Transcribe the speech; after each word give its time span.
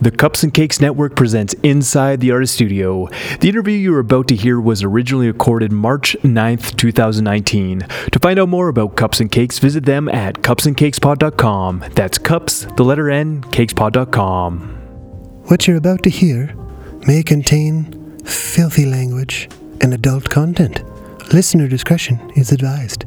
The 0.00 0.12
Cups 0.12 0.44
and 0.44 0.54
Cakes 0.54 0.80
Network 0.80 1.16
presents 1.16 1.54
Inside 1.64 2.20
the 2.20 2.30
Artist 2.30 2.54
Studio. 2.54 3.08
The 3.40 3.48
interview 3.48 3.74
you 3.74 3.92
are 3.96 3.98
about 3.98 4.28
to 4.28 4.36
hear 4.36 4.60
was 4.60 4.84
originally 4.84 5.26
recorded 5.26 5.72
March 5.72 6.16
9th, 6.22 6.76
2019. 6.76 7.80
To 7.80 8.18
find 8.20 8.38
out 8.38 8.48
more 8.48 8.68
about 8.68 8.94
Cups 8.94 9.18
and 9.18 9.28
Cakes, 9.30 9.58
visit 9.58 9.84
them 9.86 10.08
at 10.08 10.36
cupsandcakespod.com. 10.36 11.84
That's 11.94 12.16
cups, 12.16 12.66
the 12.76 12.84
letter 12.84 13.10
N, 13.10 13.42
cakespod.com. 13.42 14.60
What 15.46 15.66
you're 15.66 15.76
about 15.76 16.04
to 16.04 16.10
hear 16.10 16.54
may 17.08 17.24
contain 17.24 18.18
filthy 18.24 18.86
language 18.86 19.48
and 19.80 19.92
adult 19.92 20.30
content. 20.30 20.84
Listener 21.32 21.66
discretion 21.66 22.20
is 22.36 22.52
advised. 22.52 23.04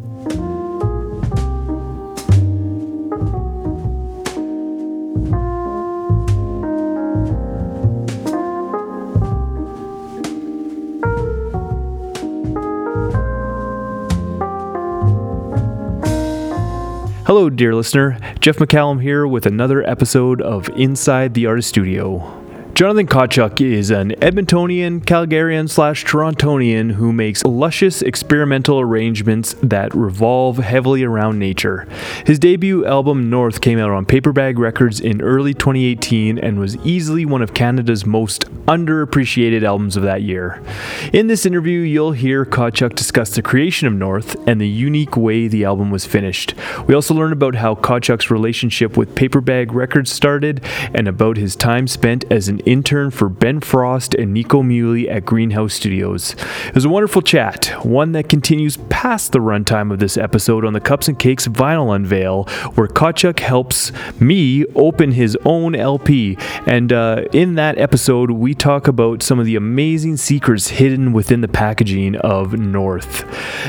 Hello, 17.32 17.50
dear 17.50 17.74
listener. 17.74 18.18
Jeff 18.42 18.58
McCallum 18.58 19.02
here 19.02 19.26
with 19.26 19.46
another 19.46 19.90
episode 19.90 20.42
of 20.42 20.68
Inside 20.76 21.34
the 21.34 21.46
Artist 21.46 21.70
Studio. 21.70 22.41
Jonathan 22.74 23.06
Kawchuk 23.06 23.60
is 23.60 23.92
an 23.92 24.12
Edmontonian, 24.22 25.02
Calgarian 25.02 25.70
slash 25.70 26.06
Torontonian 26.06 26.94
who 26.94 27.12
makes 27.12 27.44
luscious 27.44 28.02
experimental 28.02 28.80
arrangements 28.80 29.56
that 29.62 29.94
revolve 29.94 30.58
heavily 30.58 31.04
around 31.04 31.38
nature. 31.38 31.86
His 32.26 32.40
debut 32.40 32.86
album 32.86 33.30
North 33.30 33.60
came 33.60 33.78
out 33.78 33.92
on 33.92 34.06
Paperbag 34.06 34.58
Records 34.58 35.02
in 35.02 35.22
early 35.22 35.54
2018 35.54 36.40
and 36.40 36.60
was 36.60 36.78
easily 36.78 37.26
one 37.26 37.42
of 37.42 37.54
Canada's 37.54 38.06
most 38.06 38.46
underappreciated 38.68 39.64
albums 39.64 39.98
of 39.98 40.04
that 40.04 40.22
year. 40.22 40.64
In 41.12 41.28
this 41.28 41.46
interview, 41.46 41.80
you'll 41.80 42.14
hear 42.14 42.46
Kawchuk 42.46 42.96
discuss 42.96 43.36
the 43.36 43.42
creation 43.42 43.86
of 43.88 43.94
North 43.94 44.36
and 44.48 44.62
the 44.62 44.68
unique 44.68 45.18
way 45.18 45.48
the 45.48 45.66
album 45.66 45.92
was 45.92 46.06
finished. 46.06 46.56
We 46.88 46.96
also 46.96 47.14
learn 47.14 47.34
about 47.34 47.56
how 47.56 47.76
Kawchuk's 47.76 48.32
relationship 48.32 48.96
with 48.96 49.14
Paperbag 49.14 49.74
Records 49.74 50.12
started 50.12 50.64
and 50.94 51.10
about 51.10 51.36
his 51.36 51.56
time 51.58 51.86
spent 51.86 52.24
as 52.32 52.48
an 52.48 52.61
intern 52.66 53.12
for 53.12 53.30
Ben 53.30 53.60
Frost 53.60 54.14
and 54.14 54.34
Nico 54.34 54.62
Muhly 54.62 55.10
at 55.10 55.26
Greenhouse 55.26 55.74
Studios. 55.74 56.36
It 56.68 56.76
was 56.76 56.86
a 56.86 56.90
wonderful 56.90 57.22
chat, 57.22 57.68
one 57.84 58.12
that 58.14 58.30
continues 58.30 58.78
past 58.90 59.32
the 59.32 59.40
runtime 59.40 59.92
of 59.92 60.00
this 60.00 60.18
episode 60.18 60.66
on 60.66 60.74
the 60.74 60.80
Cups 60.80 61.08
and 61.08 61.18
Cakes 61.18 61.48
vinyl 61.48 61.96
unveil, 61.96 62.44
where 62.76 62.88
Kawchuk 62.88 63.40
helps 63.40 63.92
me 64.20 64.66
open 64.76 65.12
his 65.12 65.38
own 65.46 65.76
LP. 65.76 66.38
And 66.66 66.94
uh, 66.94 67.24
in 67.34 67.56
that 67.56 67.78
episode, 67.78 68.32
we 68.32 68.54
talk 68.54 68.88
about 68.88 69.24
some 69.24 69.40
of 69.40 69.46
the 69.46 69.56
amazing 69.56 70.18
secrets 70.18 70.70
hidden 70.70 71.14
within 71.14 71.42
the 71.42 71.48
packaging 71.48 72.16
of 72.18 72.54
North. 72.54 73.26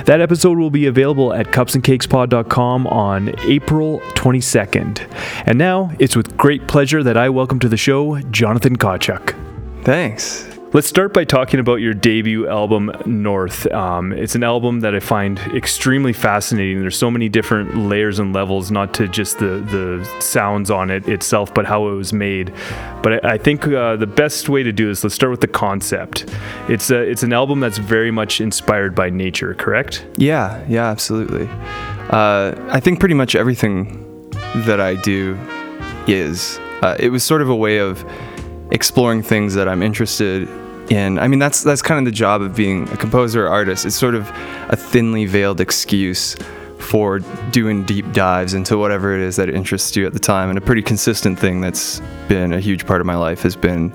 That 0.07 0.21
episode 0.21 0.59
will 0.59 0.71
be 0.71 0.87
available 0.87 1.33
at 1.33 1.47
cupsandcakespod.com 1.47 2.87
on 2.87 3.35
April 3.41 4.01
22nd. 4.15 5.07
And 5.47 5.59
now, 5.59 5.93
it's 5.99 6.17
with 6.17 6.37
great 6.37 6.67
pleasure 6.69 7.03
that 7.03 7.17
I 7.17 7.29
welcome 7.29 7.59
to 7.61 7.69
the 7.69 7.77
show 7.77 8.21
Jonathan 8.31 8.77
Kawchuk. 8.83 9.37
Thanks. 9.85 10.49
Let's 10.73 10.89
start 10.89 11.13
by 11.13 11.23
talking 11.23 11.61
about 11.61 11.77
your 11.77 11.95
debut 11.95 12.49
album, 12.49 12.91
North. 13.07 13.71
Um, 13.71 14.13
it's 14.13 14.35
an 14.35 14.43
album 14.43 14.81
that 14.81 14.93
I 14.93 14.99
find 14.99 15.39
extremely 15.55 16.13
fascinating. 16.13 16.81
There's 16.81 16.99
so 16.99 17.09
many 17.09 17.29
different 17.29 17.77
layers 17.77 18.19
and 18.19 18.33
levels, 18.33 18.73
not 18.73 18.93
to 18.95 19.07
just 19.07 19.39
the, 19.39 19.61
the 19.71 20.05
sounds 20.21 20.69
on 20.69 20.91
it 20.91 21.07
itself, 21.09 21.55
but 21.55 21.65
how 21.65 21.87
it 21.89 21.93
was 21.93 22.13
made. 22.13 22.53
But 23.05 23.25
I, 23.25 23.35
I 23.35 23.39
think 23.39 23.69
uh, 23.69 23.95
the 23.95 24.07
best 24.09 24.49
way 24.49 24.65
to 24.65 24.73
do 24.73 24.89
this, 24.89 25.05
let's 25.05 25.15
start 25.15 25.31
with 25.31 25.43
the 25.43 25.47
concept. 25.47 26.29
It's 26.69 26.91
a, 26.91 27.03
it's 27.03 27.23
an 27.23 27.33
album 27.33 27.61
that's 27.61 27.79
very 27.79 28.11
much 28.11 28.41
inspired 28.41 28.97
by 28.97 29.11
nature, 29.11 29.55
correct? 29.55 30.05
Yeah, 30.17 30.65
yeah, 30.67 30.87
absolutely. 30.87 31.49
Uh, 32.11 32.55
I 32.71 32.81
think 32.81 32.99
pretty 32.99 33.15
much 33.15 33.37
everything 33.37 34.29
that 34.67 34.81
I 34.81 34.97
do 35.03 35.39
is. 36.09 36.59
Uh, 36.83 36.97
it 36.99 37.11
was 37.11 37.23
sort 37.23 37.43
of 37.43 37.49
a 37.49 37.55
way 37.55 37.79
of 37.79 38.05
exploring 38.73 39.23
things 39.23 39.55
that 39.55 39.69
I'm 39.69 39.83
interested 39.83 40.49
in. 40.91 41.19
I 41.19 41.29
mean, 41.29 41.39
that's 41.39 41.63
that's 41.63 41.83
kind 41.83 41.99
of 41.99 42.05
the 42.05 42.17
job 42.17 42.43
of 42.43 42.57
being 42.57 42.89
a 42.91 42.97
composer 42.97 43.47
or 43.47 43.49
artist. 43.51 43.87
It's 43.87 43.95
sort 43.97 44.15
of 44.17 44.29
a 44.69 44.77
thinly 44.77 45.27
veiled 45.27 45.61
excuse 45.61 46.35
for 46.79 47.21
doing 47.53 47.85
deep 47.85 48.13
dives 48.13 48.55
into 48.55 48.77
whatever 48.77 49.15
it 49.15 49.21
is 49.23 49.37
that 49.37 49.49
interests 49.49 49.95
you 49.95 50.05
at 50.05 50.13
the 50.13 50.19
time. 50.19 50.49
And 50.49 50.59
a 50.59 50.61
pretty 50.61 50.83
consistent 50.83 51.39
thing 51.39 51.61
that's 51.61 52.01
been 52.27 52.53
a 52.53 52.59
huge 52.59 52.85
part 52.87 53.01
of 53.01 53.07
my 53.07 53.15
life 53.15 53.43
has 53.43 53.55
been 53.55 53.93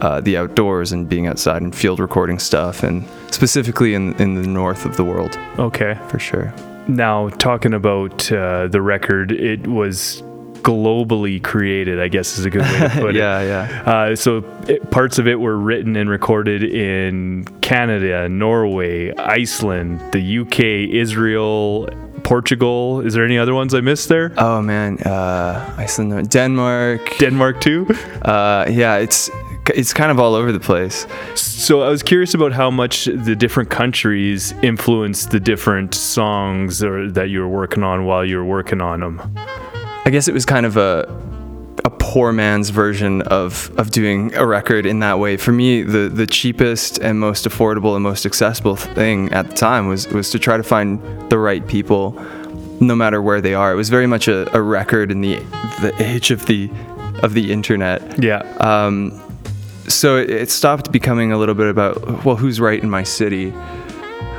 uh, 0.00 0.20
the 0.20 0.36
outdoors 0.36 0.90
and 0.92 1.08
being 1.08 1.26
outside 1.28 1.62
and 1.62 1.74
field 1.74 2.00
recording 2.00 2.38
stuff, 2.40 2.82
and 2.82 3.04
specifically 3.30 3.94
in 3.94 4.14
in 4.20 4.34
the 4.34 4.46
north 4.48 4.84
of 4.84 4.96
the 4.96 5.04
world, 5.04 5.38
Okay. 5.58 5.96
for 6.08 6.18
sure. 6.18 6.52
Now, 6.88 7.28
talking 7.28 7.74
about 7.74 8.32
uh, 8.32 8.66
the 8.68 8.80
record, 8.80 9.30
it 9.32 9.66
was 9.66 10.22
globally 10.68 11.42
created, 11.42 11.98
I 11.98 12.08
guess 12.08 12.38
is 12.38 12.44
a 12.44 12.50
good 12.50 12.60
way 12.60 12.78
to 12.78 12.88
put 13.00 13.16
it. 13.16 13.18
yeah, 13.18 13.40
yeah. 13.42 13.82
Uh, 13.90 14.16
so 14.16 14.44
it, 14.68 14.90
parts 14.90 15.18
of 15.18 15.26
it 15.26 15.40
were 15.40 15.56
written 15.56 15.96
and 15.96 16.10
recorded 16.10 16.62
in 16.62 17.46
Canada, 17.62 18.28
Norway, 18.28 19.14
Iceland, 19.16 20.00
the 20.12 20.40
UK, 20.40 20.92
Israel, 20.94 21.88
Portugal. 22.22 23.00
Is 23.00 23.14
there 23.14 23.24
any 23.24 23.38
other 23.38 23.54
ones 23.54 23.72
I 23.72 23.80
missed 23.80 24.10
there? 24.10 24.34
Oh 24.36 24.60
man, 24.60 24.98
uh, 24.98 25.74
Iceland, 25.78 26.28
Denmark. 26.28 27.16
Denmark 27.18 27.62
too. 27.62 27.86
Uh, 28.20 28.66
yeah, 28.68 28.96
it's 28.96 29.30
it's 29.74 29.94
kind 29.94 30.10
of 30.10 30.18
all 30.18 30.34
over 30.34 30.52
the 30.52 30.60
place. 30.60 31.06
So 31.34 31.80
I 31.82 31.88
was 31.88 32.02
curious 32.02 32.34
about 32.34 32.52
how 32.52 32.70
much 32.70 33.06
the 33.06 33.34
different 33.34 33.70
countries 33.70 34.52
influenced 34.62 35.30
the 35.30 35.40
different 35.40 35.94
songs 35.94 36.82
or, 36.82 37.10
that 37.12 37.30
you 37.30 37.40
were 37.40 37.48
working 37.48 37.82
on 37.82 38.04
while 38.04 38.24
you 38.24 38.36
were 38.36 38.44
working 38.44 38.80
on 38.80 39.00
them. 39.00 39.34
I 40.08 40.10
guess 40.10 40.26
it 40.26 40.32
was 40.32 40.46
kind 40.46 40.64
of 40.64 40.78
a 40.78 41.06
a 41.84 41.90
poor 41.90 42.32
man's 42.32 42.70
version 42.70 43.20
of 43.20 43.70
of 43.78 43.90
doing 43.90 44.34
a 44.34 44.46
record 44.46 44.86
in 44.86 45.00
that 45.00 45.18
way. 45.18 45.36
For 45.36 45.52
me, 45.52 45.82
the 45.82 46.08
the 46.08 46.26
cheapest 46.26 46.96
and 46.96 47.20
most 47.20 47.44
affordable 47.44 47.94
and 47.94 48.02
most 48.02 48.24
accessible 48.24 48.74
thing 48.74 49.30
at 49.34 49.50
the 49.50 49.54
time 49.54 49.86
was 49.86 50.08
was 50.08 50.30
to 50.30 50.38
try 50.38 50.56
to 50.56 50.62
find 50.62 50.98
the 51.28 51.38
right 51.38 51.68
people, 51.68 52.12
no 52.80 52.96
matter 52.96 53.20
where 53.20 53.42
they 53.42 53.52
are. 53.52 53.70
It 53.70 53.74
was 53.74 53.90
very 53.90 54.06
much 54.06 54.28
a, 54.28 54.50
a 54.56 54.62
record 54.62 55.10
in 55.10 55.20
the 55.20 55.40
the 55.82 55.92
age 55.98 56.30
of 56.30 56.46
the 56.46 56.70
of 57.22 57.34
the 57.34 57.52
internet. 57.52 58.00
Yeah. 58.18 58.38
Um, 58.60 59.12
so 59.88 60.16
it, 60.16 60.30
it 60.30 60.50
stopped 60.50 60.90
becoming 60.90 61.32
a 61.32 61.36
little 61.36 61.54
bit 61.54 61.68
about 61.68 62.24
well, 62.24 62.36
who's 62.36 62.60
right 62.60 62.82
in 62.82 62.88
my 62.88 63.02
city, 63.02 63.52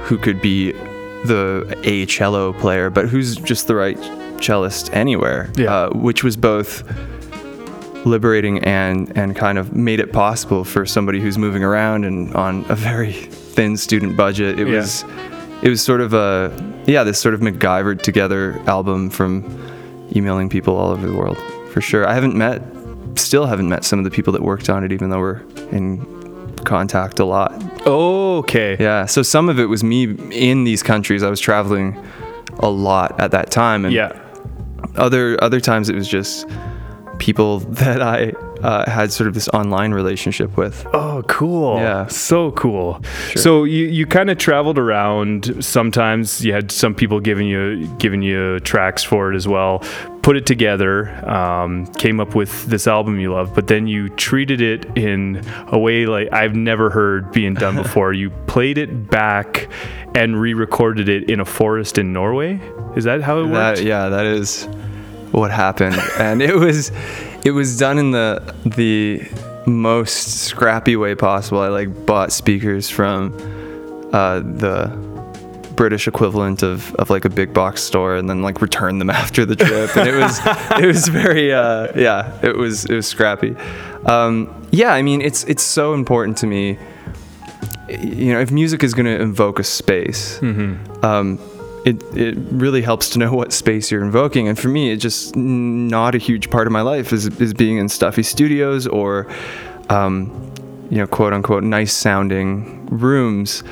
who 0.06 0.18
could 0.18 0.42
be 0.42 0.72
the 1.26 1.80
a 1.84 2.08
cello 2.08 2.54
player, 2.54 2.90
but 2.90 3.08
who's 3.08 3.36
just 3.36 3.68
the 3.68 3.76
right 3.76 4.00
cellist 4.42 4.92
anywhere. 4.94 5.50
Yeah. 5.56 5.74
Uh, 5.74 5.90
which 5.92 6.24
was 6.24 6.36
both 6.38 6.84
liberating 8.06 8.60
and 8.64 9.12
and 9.18 9.36
kind 9.36 9.58
of 9.58 9.74
made 9.76 10.00
it 10.00 10.14
possible 10.14 10.64
for 10.64 10.86
somebody 10.86 11.20
who's 11.20 11.38
moving 11.38 11.64
around 11.64 12.06
and 12.06 12.34
on 12.34 12.66
a 12.70 12.76
very 12.76 13.12
thin 13.12 13.76
student 13.78 14.16
budget. 14.16 14.60
It 14.60 14.68
Yeah. 14.68 14.78
was 14.78 15.04
it 15.62 15.70
was 15.70 15.82
sort 15.82 16.00
of 16.02 16.14
a 16.14 16.52
yeah 16.86 17.04
this 17.04 17.20
sort 17.20 17.34
of 17.34 17.42
MacGyvered 17.42 18.02
together 18.02 18.60
album 18.68 19.10
from 19.10 19.44
emailing 20.16 20.50
people 20.50 20.76
all 20.78 20.92
over 20.92 21.06
the 21.06 21.14
world 21.14 21.38
for 21.72 21.82
sure. 21.82 22.08
I 22.08 22.14
haven't 22.14 22.36
met 22.36 22.62
still 23.16 23.46
haven't 23.46 23.68
met 23.68 23.84
some 23.84 24.00
of 24.00 24.06
the 24.06 24.12
people 24.12 24.32
that 24.34 24.42
worked 24.42 24.70
on 24.70 24.84
it 24.86 24.92
even 24.94 25.10
though 25.10 25.20
we're 25.20 25.42
in 25.72 26.06
contact 26.64 27.20
a 27.20 27.26
lot. 27.26 27.52
okay. 27.86 28.78
Yeah, 28.80 29.06
so 29.08 29.22
some 29.24 29.50
of 29.50 29.60
it 29.60 29.66
was 29.66 29.84
me 29.84 30.04
in 30.32 30.64
these 30.64 30.84
countries. 30.84 31.22
I 31.24 31.30
was 31.30 31.40
traveling 31.42 31.98
a 32.60 32.70
lot 32.70 33.20
at 33.20 33.32
that 33.32 33.52
time 33.52 33.84
and 33.86 33.94
Yeah. 33.94 34.14
Other 35.00 35.42
other 35.44 35.60
times 35.60 35.90
it 35.90 35.96
was 35.96 36.08
just 36.08 36.48
people 37.20 37.60
that 37.82 38.02
I 38.02 38.34
uh, 38.62 38.90
had 38.90 39.12
sort 39.12 39.28
of 39.28 39.34
this 39.34 39.48
online 39.50 39.94
relationship 39.94 40.58
with. 40.58 40.86
Oh, 40.94 41.24
cool. 41.28 41.78
Yeah. 41.78 42.08
So 42.08 42.52
cool. 42.54 43.02
So 43.36 43.64
you, 43.64 43.86
you 43.86 44.06
kind 44.06 44.30
of 44.30 44.38
traveled 44.38 44.78
around. 44.78 45.64
Sometimes 45.64 46.44
you 46.44 46.54
had 46.54 46.72
some 46.72 46.94
people 46.94 47.20
giving 47.20 47.48
you 47.48 47.88
giving 47.98 48.22
you 48.22 48.60
tracks 48.62 49.04
for 49.04 49.32
it 49.32 49.36
as 49.36 49.48
well. 49.48 49.80
Put 50.22 50.36
it 50.36 50.46
together, 50.46 51.10
um, 51.28 51.88
came 51.94 52.20
up 52.20 52.36
with 52.36 52.66
this 52.66 52.88
album 52.88 53.20
you 53.20 53.34
love, 53.34 53.56
but 53.56 53.68
then 53.68 53.88
you 53.88 54.10
treated 54.10 54.60
it 54.62 54.86
in 54.98 55.42
a 55.68 55.80
way 55.80 56.06
like 56.06 56.32
I've 56.34 56.56
never 56.56 56.90
heard 56.90 57.32
being 57.32 57.54
done 57.54 57.76
before. 57.82 58.12
you 58.14 58.30
played 58.48 58.78
it 58.78 59.10
back 59.10 59.70
and 60.16 60.40
re-recorded 60.40 61.08
it 61.08 61.30
in 61.30 61.40
a 61.40 61.46
forest 61.46 61.98
in 61.98 62.12
Norway. 62.12 62.60
Is 62.96 63.06
that 63.06 63.22
how 63.22 63.40
it 63.40 63.44
worked? 63.44 63.78
That, 63.78 63.84
yeah, 63.84 64.10
that 64.10 64.26
is 64.26 64.68
what 65.32 65.52
happened, 65.52 65.96
and 66.20 66.42
it 66.42 66.56
was 66.56 66.92
it 67.46 67.52
was 67.52 67.78
done 67.78 67.98
in 67.98 68.12
the 68.12 68.56
the 68.66 69.28
most 69.66 70.46
scrappy 70.46 70.96
way 70.96 71.16
possible. 71.16 71.60
I 71.60 71.68
like 71.68 72.06
bought 72.06 72.32
speakers 72.32 72.90
from 72.90 73.34
uh, 74.14 74.40
the 74.40 74.88
British 75.76 76.08
equivalent 76.10 76.62
of, 76.62 76.94
of 76.96 77.10
like 77.10 77.24
a 77.24 77.30
big 77.30 77.54
box 77.54 77.82
store 77.82 78.18
and 78.18 78.30
then 78.30 78.42
like 78.42 78.62
return 78.62 79.00
them 79.00 79.10
after 79.22 79.46
the 79.46 79.56
trip. 79.56 79.96
And 79.96 80.10
it 80.10 80.16
was 80.16 80.40
it 80.78 80.86
was 80.86 81.08
very 81.08 81.54
uh, 81.54 81.88
yeah 81.96 82.38
it 82.42 82.58
was 82.58 82.86
it 82.86 82.96
was 82.96 83.08
scrappy. 83.08 83.56
Um, 84.06 84.54
yeah 84.72 84.94
I 84.94 85.02
mean 85.02 85.22
it's 85.22 85.44
it's 85.46 85.64
so 85.64 85.94
important 85.94 86.38
to 86.40 86.48
me. 86.48 86.78
You 87.90 88.34
know 88.34 88.40
if 88.40 88.52
music 88.52 88.84
is 88.84 88.94
going 88.94 89.06
to 89.06 89.20
invoke 89.22 89.58
a 89.60 89.64
space 89.64 90.42
um, 91.02 91.40
it, 91.90 92.04
it 92.18 92.36
really 92.52 92.82
helps 92.82 93.10
to 93.12 93.20
know 93.20 93.32
what 93.40 93.52
space 93.54 93.92
you're 93.92 94.04
invoking 94.04 94.48
and 94.48 94.58
for 94.58 94.70
me 94.70 94.92
it's 94.92 95.02
just 95.02 95.36
not 95.36 96.16
a 96.16 96.18
huge 96.18 96.50
part 96.50 96.66
of 96.68 96.74
my 96.74 96.82
life 96.82 97.12
is, 97.14 97.26
is 97.40 97.54
being 97.54 97.78
in 97.78 97.88
stuffy 97.90 98.24
studios 98.24 98.88
or 98.88 99.28
um, 99.90 100.30
you 100.92 100.98
know 100.98 101.08
quote 101.08 101.34
unquote 101.34 101.64
nice 101.64 101.94
sounding 101.94 102.86
rooms 102.88 103.64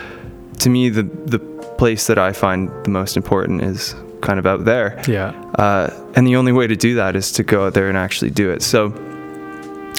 to 0.60 0.70
me 0.70 0.90
the 0.90 1.04
the 1.04 1.40
place 1.78 2.08
that 2.08 2.18
I 2.18 2.34
find 2.34 2.70
the 2.86 2.90
most 2.90 3.16
important 3.18 3.62
is 3.62 3.96
kind 4.22 4.40
of 4.40 4.46
out 4.48 4.66
there 4.66 5.00
Yeah. 5.08 5.30
uh, 5.60 5.94
and 6.16 6.26
the 6.26 6.36
only 6.38 6.52
way 6.52 6.66
to 6.68 6.76
do 6.76 6.96
that 6.96 7.16
is 7.16 7.32
to 7.34 7.44
go 7.44 7.68
out 7.68 7.76
there 7.76 7.88
and 7.88 7.96
actually 7.96 8.32
do 8.32 8.50
it. 8.50 8.64
So, 8.64 8.88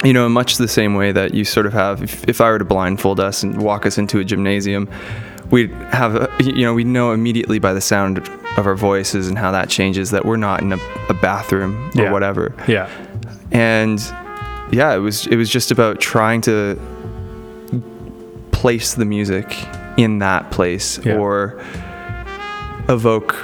you 0.03 0.11
know, 0.11 0.25
in 0.25 0.33
much 0.33 0.57
the 0.57 0.67
same 0.67 0.95
way 0.95 1.13
that 1.13 1.33
you 1.33 1.45
sort 1.45 1.65
of 1.65 1.71
have, 1.71 2.03
if, 2.03 2.27
if 2.27 2.41
I 2.41 2.49
were 2.51 2.59
to 2.59 2.65
blindfold 2.65 3.21
us 3.21 3.43
and 3.43 3.61
walk 3.61 3.85
us 3.85 3.97
into 3.97 4.19
a 4.19 4.25
gymnasium, 4.25 4.89
we'd 5.51 5.71
have, 5.91 6.15
a, 6.15 6.29
you 6.43 6.61
know, 6.63 6.73
we'd 6.73 6.87
know 6.87 7.11
immediately 7.11 7.59
by 7.59 7.73
the 7.73 7.81
sound 7.81 8.17
of 8.57 8.65
our 8.67 8.75
voices 8.75 9.27
and 9.27 9.37
how 9.37 9.51
that 9.51 9.69
changes 9.69 10.11
that 10.11 10.25
we're 10.25 10.37
not 10.37 10.61
in 10.61 10.73
a, 10.73 10.79
a 11.09 11.13
bathroom 11.15 11.89
or 11.97 12.03
Yeah. 12.03 12.11
whatever. 12.11 12.53
Yeah. 12.67 12.89
And 13.51 13.99
yeah, 14.71 14.93
it 14.93 14.99
was 14.99 15.25
it 15.27 15.35
was 15.37 15.49
just 15.49 15.71
about 15.71 15.99
trying 15.99 16.41
to 16.41 16.79
place 18.51 18.93
the 18.95 19.05
music 19.05 19.45
in 19.97 20.19
that 20.19 20.51
place 20.51 20.99
Yeah. 21.03 21.17
or 21.17 21.59
evoke 22.89 23.35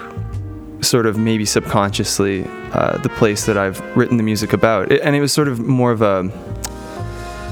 sort 0.81 1.05
of 1.05 1.17
maybe 1.17 1.45
subconsciously 1.45 2.45
uh, 2.73 2.97
the 2.97 3.09
place 3.09 3.45
that 3.45 3.57
I've 3.57 3.79
written 3.95 4.17
the 4.17 4.23
music 4.23 4.53
about. 4.53 4.91
It, 4.91 5.01
and 5.01 5.15
it 5.15 5.21
was 5.21 5.31
sort 5.31 5.47
of 5.47 5.59
more 5.59 5.91
of 5.91 6.01
a 6.01 6.29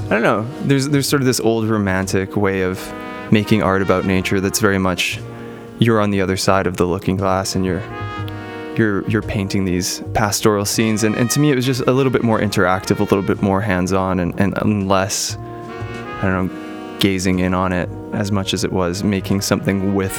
I 0.06 0.08
don't 0.10 0.22
know. 0.22 0.46
There's 0.62 0.88
there's 0.90 1.08
sort 1.08 1.22
of 1.22 1.26
this 1.26 1.40
old 1.40 1.66
romantic 1.68 2.36
way 2.36 2.62
of 2.62 2.78
making 3.30 3.62
art 3.62 3.82
about 3.82 4.04
nature 4.04 4.40
that's 4.40 4.60
very 4.60 4.78
much 4.78 5.18
you're 5.78 6.00
on 6.00 6.10
the 6.10 6.20
other 6.20 6.36
side 6.36 6.66
of 6.66 6.76
the 6.76 6.84
looking 6.84 7.16
glass 7.16 7.54
and 7.54 7.64
you're 7.64 7.82
you're 8.76 9.08
you're 9.08 9.22
painting 9.22 9.64
these 9.64 10.00
pastoral 10.14 10.64
scenes 10.64 11.04
and, 11.04 11.14
and 11.14 11.30
to 11.30 11.40
me 11.40 11.50
it 11.50 11.54
was 11.54 11.66
just 11.66 11.82
a 11.82 11.92
little 11.92 12.12
bit 12.12 12.22
more 12.22 12.40
interactive, 12.40 12.98
a 12.98 13.02
little 13.02 13.22
bit 13.22 13.40
more 13.42 13.60
hands-on 13.60 14.20
and, 14.20 14.38
and, 14.40 14.56
and 14.58 14.88
less 14.88 15.36
I 15.36 16.22
don't 16.22 16.48
know, 16.48 16.98
gazing 17.00 17.40
in 17.40 17.54
on 17.54 17.72
it 17.72 17.88
as 18.12 18.32
much 18.32 18.54
as 18.54 18.64
it 18.64 18.72
was 18.72 19.02
making 19.04 19.42
something 19.42 19.94
with 19.94 20.16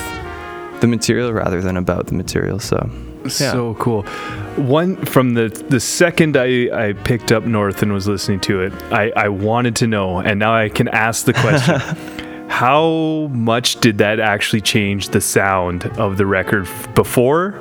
the 0.82 0.88
material 0.88 1.32
rather 1.34 1.62
than 1.62 1.78
about 1.78 2.08
the 2.08 2.14
material. 2.14 2.60
So 2.60 2.90
yeah. 3.26 3.52
So 3.52 3.74
cool. 3.76 4.04
One 4.56 4.98
from 5.06 5.34
the 5.34 5.50
the 5.70 5.80
second 5.80 6.38
I, 6.38 6.90
I 6.90 6.94
picked 6.94 7.32
up 7.32 7.44
North 7.44 7.82
and 7.82 7.92
was 7.92 8.08
listening 8.08 8.40
to 8.42 8.62
it, 8.62 8.74
I, 8.92 9.12
I 9.16 9.30
wanted 9.30 9.76
to 9.78 9.88
know, 9.88 10.20
and 10.20 10.40
now 10.40 10.56
I 10.56 10.70
can 10.70 10.88
ask 10.90 11.26
the 11.26 11.34
question: 11.34 11.82
How 12.48 13.30
much 13.32 13.80
did 13.82 13.98
that 13.98 14.20
actually 14.20 14.62
change 14.62 15.10
the 15.10 15.22
sound 15.22 15.86
of 15.98 16.18
the 16.18 16.26
record 16.26 16.68
before, 16.94 17.56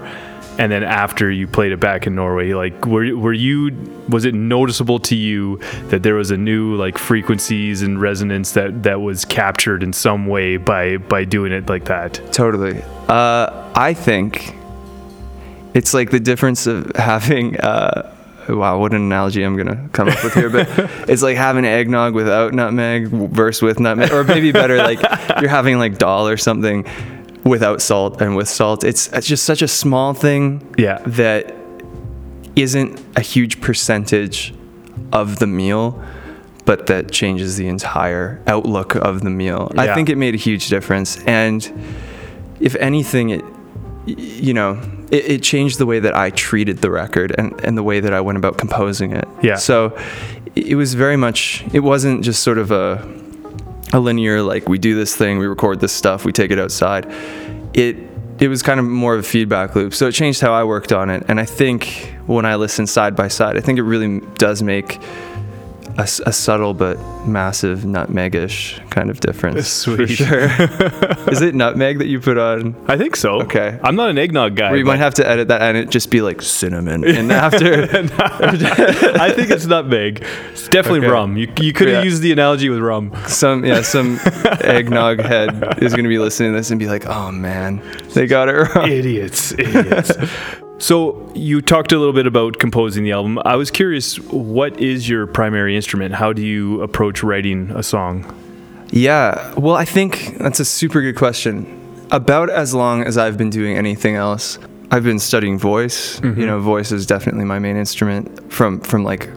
and 0.58 0.70
then 0.70 0.84
after 0.84 1.30
you 1.30 1.48
played 1.48 1.72
it 1.72 1.80
back 1.80 2.06
in 2.06 2.14
Norway? 2.14 2.52
Like, 2.52 2.86
were 2.86 3.16
were 3.16 3.32
you 3.32 3.70
was 4.08 4.24
it 4.24 4.34
noticeable 4.34 4.98
to 5.00 5.16
you 5.16 5.58
that 5.88 6.02
there 6.02 6.14
was 6.14 6.30
a 6.30 6.36
new 6.36 6.76
like 6.76 6.98
frequencies 6.98 7.82
and 7.82 8.00
resonance 8.00 8.52
that 8.52 8.82
that 8.84 9.00
was 9.00 9.24
captured 9.24 9.82
in 9.82 9.92
some 9.92 10.26
way 10.26 10.58
by 10.58 10.98
by 10.98 11.24
doing 11.24 11.52
it 11.52 11.68
like 11.68 11.86
that? 11.86 12.20
Totally. 12.32 12.82
Uh, 13.08 13.72
I 13.74 13.94
think 13.94 14.54
it's 15.74 15.92
like 15.92 16.10
the 16.10 16.20
difference 16.20 16.66
of 16.66 16.90
having. 16.96 17.58
Uh, 17.58 18.13
wow, 18.48 18.78
what 18.78 18.92
an 18.92 19.02
analogy 19.02 19.42
I'm 19.42 19.56
gonna 19.56 19.88
come 19.92 20.08
up 20.08 20.22
with 20.24 20.34
here, 20.34 20.50
but 20.50 20.68
it's 21.08 21.22
like 21.22 21.36
having 21.36 21.64
eggnog 21.64 22.14
without 22.14 22.52
nutmeg 22.54 23.08
versus 23.08 23.62
with 23.62 23.80
nutmeg, 23.80 24.12
or 24.12 24.24
maybe 24.24 24.52
better, 24.52 24.78
like 24.78 25.00
you're 25.40 25.50
having 25.50 25.78
like 25.78 25.98
dal 25.98 26.26
or 26.28 26.36
something 26.36 26.84
without 27.44 27.82
salt 27.82 28.20
and 28.22 28.36
with 28.36 28.48
salt. 28.48 28.84
It's, 28.84 29.08
it's 29.12 29.26
just 29.26 29.44
such 29.44 29.60
a 29.62 29.68
small 29.68 30.14
thing 30.14 30.74
Yeah. 30.78 30.98
that 31.06 31.54
isn't 32.56 33.00
a 33.16 33.20
huge 33.20 33.60
percentage 33.60 34.54
of 35.12 35.38
the 35.40 35.46
meal, 35.46 36.02
but 36.64 36.86
that 36.86 37.10
changes 37.10 37.56
the 37.56 37.66
entire 37.68 38.40
outlook 38.46 38.94
of 38.94 39.20
the 39.22 39.30
meal. 39.30 39.70
I 39.76 39.94
think 39.94 40.08
it 40.08 40.16
made 40.16 40.34
a 40.34 40.38
huge 40.38 40.68
difference. 40.68 41.22
And 41.24 41.60
if 42.60 42.74
anything, 42.76 43.30
it, 43.30 43.44
you 44.06 44.52
know, 44.52 44.80
it, 45.10 45.24
it 45.24 45.42
changed 45.42 45.78
the 45.78 45.86
way 45.86 46.00
that 46.00 46.14
I 46.14 46.30
treated 46.30 46.78
the 46.78 46.90
record 46.90 47.34
and, 47.38 47.58
and 47.64 47.78
the 47.78 47.82
way 47.82 48.00
that 48.00 48.12
I 48.12 48.20
went 48.20 48.38
about 48.38 48.58
composing 48.58 49.12
it. 49.12 49.26
Yeah. 49.42 49.56
So 49.56 49.96
it 50.54 50.74
it 50.74 50.76
was 50.76 50.94
very 50.94 51.16
much, 51.16 51.64
it 51.72 51.80
wasn't 51.80 52.24
just 52.24 52.42
sort 52.42 52.58
of 52.58 52.70
a, 52.70 53.06
a 53.92 54.00
linear, 54.00 54.42
like 54.42 54.68
we 54.68 54.78
do 54.78 54.94
this 54.94 55.14
thing, 55.14 55.38
we 55.38 55.46
record 55.46 55.80
this 55.80 55.92
stuff, 55.92 56.24
we 56.24 56.32
take 56.32 56.50
it 56.50 56.58
outside. 56.58 57.06
It, 57.74 57.96
it 58.40 58.48
was 58.48 58.62
kind 58.62 58.80
of 58.80 58.86
more 58.86 59.14
of 59.14 59.20
a 59.20 59.22
feedback 59.22 59.76
loop. 59.76 59.94
So 59.94 60.08
it 60.08 60.12
changed 60.12 60.40
how 60.40 60.52
I 60.52 60.64
worked 60.64 60.92
on 60.92 61.10
it. 61.10 61.24
And 61.28 61.38
I 61.38 61.44
think 61.44 62.14
when 62.26 62.44
I 62.44 62.56
listen 62.56 62.86
side 62.86 63.14
by 63.14 63.28
side, 63.28 63.56
I 63.56 63.60
think 63.60 63.78
it 63.78 63.84
really 63.84 64.20
does 64.36 64.62
make 64.62 65.00
a, 65.96 66.02
a 66.02 66.32
subtle 66.32 66.74
but 66.74 66.98
massive 67.26 67.80
nutmegish 67.80 68.88
kind 68.90 69.10
of 69.10 69.20
difference. 69.20 69.84
For 69.84 70.06
sure. 70.06 70.44
Is 71.30 71.40
it 71.40 71.54
nutmeg 71.54 71.98
that 71.98 72.06
you 72.06 72.20
put 72.20 72.36
on? 72.38 72.74
I 72.88 72.96
think 72.96 73.16
so. 73.16 73.40
Okay. 73.42 73.78
I'm 73.82 73.94
not 73.96 74.10
an 74.10 74.18
eggnog 74.18 74.56
guy. 74.56 74.72
We 74.72 74.82
might 74.84 74.98
have 74.98 75.14
to 75.14 75.28
edit 75.28 75.48
that 75.48 75.62
and 75.62 75.76
it 75.76 75.90
just 75.90 76.10
be 76.10 76.20
like 76.20 76.42
cinnamon. 76.42 77.04
And 77.24 77.30
after, 77.32 77.84
I 79.20 79.30
think 79.32 79.50
it's 79.50 79.66
nutmeg. 79.66 80.24
It's 80.52 80.68
definitely 80.68 81.00
Okay. 81.00 81.08
rum. 81.08 81.36
You, 81.36 81.52
you 81.60 81.72
could 81.72 81.88
have 81.88 81.98
Yeah. 81.98 82.02
used 82.04 82.22
the 82.22 82.32
analogy 82.32 82.68
with 82.68 82.80
rum. 82.80 83.12
some 83.26 83.64
yeah 83.64 83.82
some 83.82 84.18
eggnog 84.60 85.20
head 85.20 85.82
is 85.82 85.94
gonna 85.94 86.08
be 86.08 86.18
listening 86.18 86.52
to 86.52 86.56
this 86.58 86.70
and 86.70 86.78
be 86.80 86.86
like, 86.86 87.06
oh 87.06 87.30
man, 87.30 87.82
they 88.14 88.26
got 88.26 88.48
it 88.48 88.52
wrong. 88.52 88.90
Idiots. 88.90 89.52
Idiots. 89.52 90.12
So 90.78 91.30
you 91.34 91.60
talked 91.60 91.92
a 91.92 91.98
little 91.98 92.12
bit 92.12 92.26
about 92.26 92.58
composing 92.58 93.04
the 93.04 93.12
album. 93.12 93.38
I 93.44 93.56
was 93.56 93.70
curious, 93.70 94.18
what 94.20 94.80
is 94.80 95.08
your 95.08 95.26
primary 95.26 95.76
instrument? 95.76 96.14
How 96.14 96.32
do 96.32 96.42
you 96.42 96.82
approach 96.82 97.22
writing 97.22 97.70
a 97.70 97.82
song? 97.82 98.24
Yeah, 98.90 99.54
well, 99.54 99.76
I 99.76 99.84
think 99.84 100.38
that's 100.38 100.60
a 100.60 100.64
super 100.64 101.00
good 101.00 101.16
question. 101.16 101.80
About 102.10 102.50
as 102.50 102.74
long 102.74 103.02
as 103.02 103.18
I've 103.18 103.36
been 103.36 103.50
doing 103.50 103.76
anything 103.76 104.14
else, 104.14 104.58
I've 104.90 105.02
been 105.02 105.18
studying 105.18 105.58
voice. 105.58 106.20
Mm-hmm. 106.20 106.40
You 106.40 106.46
know, 106.46 106.60
voice 106.60 106.92
is 106.92 107.06
definitely 107.06 107.44
my 107.44 107.58
main 107.58 107.76
instrument 107.76 108.52
from 108.52 108.80
from 108.80 109.02
like 109.02 109.28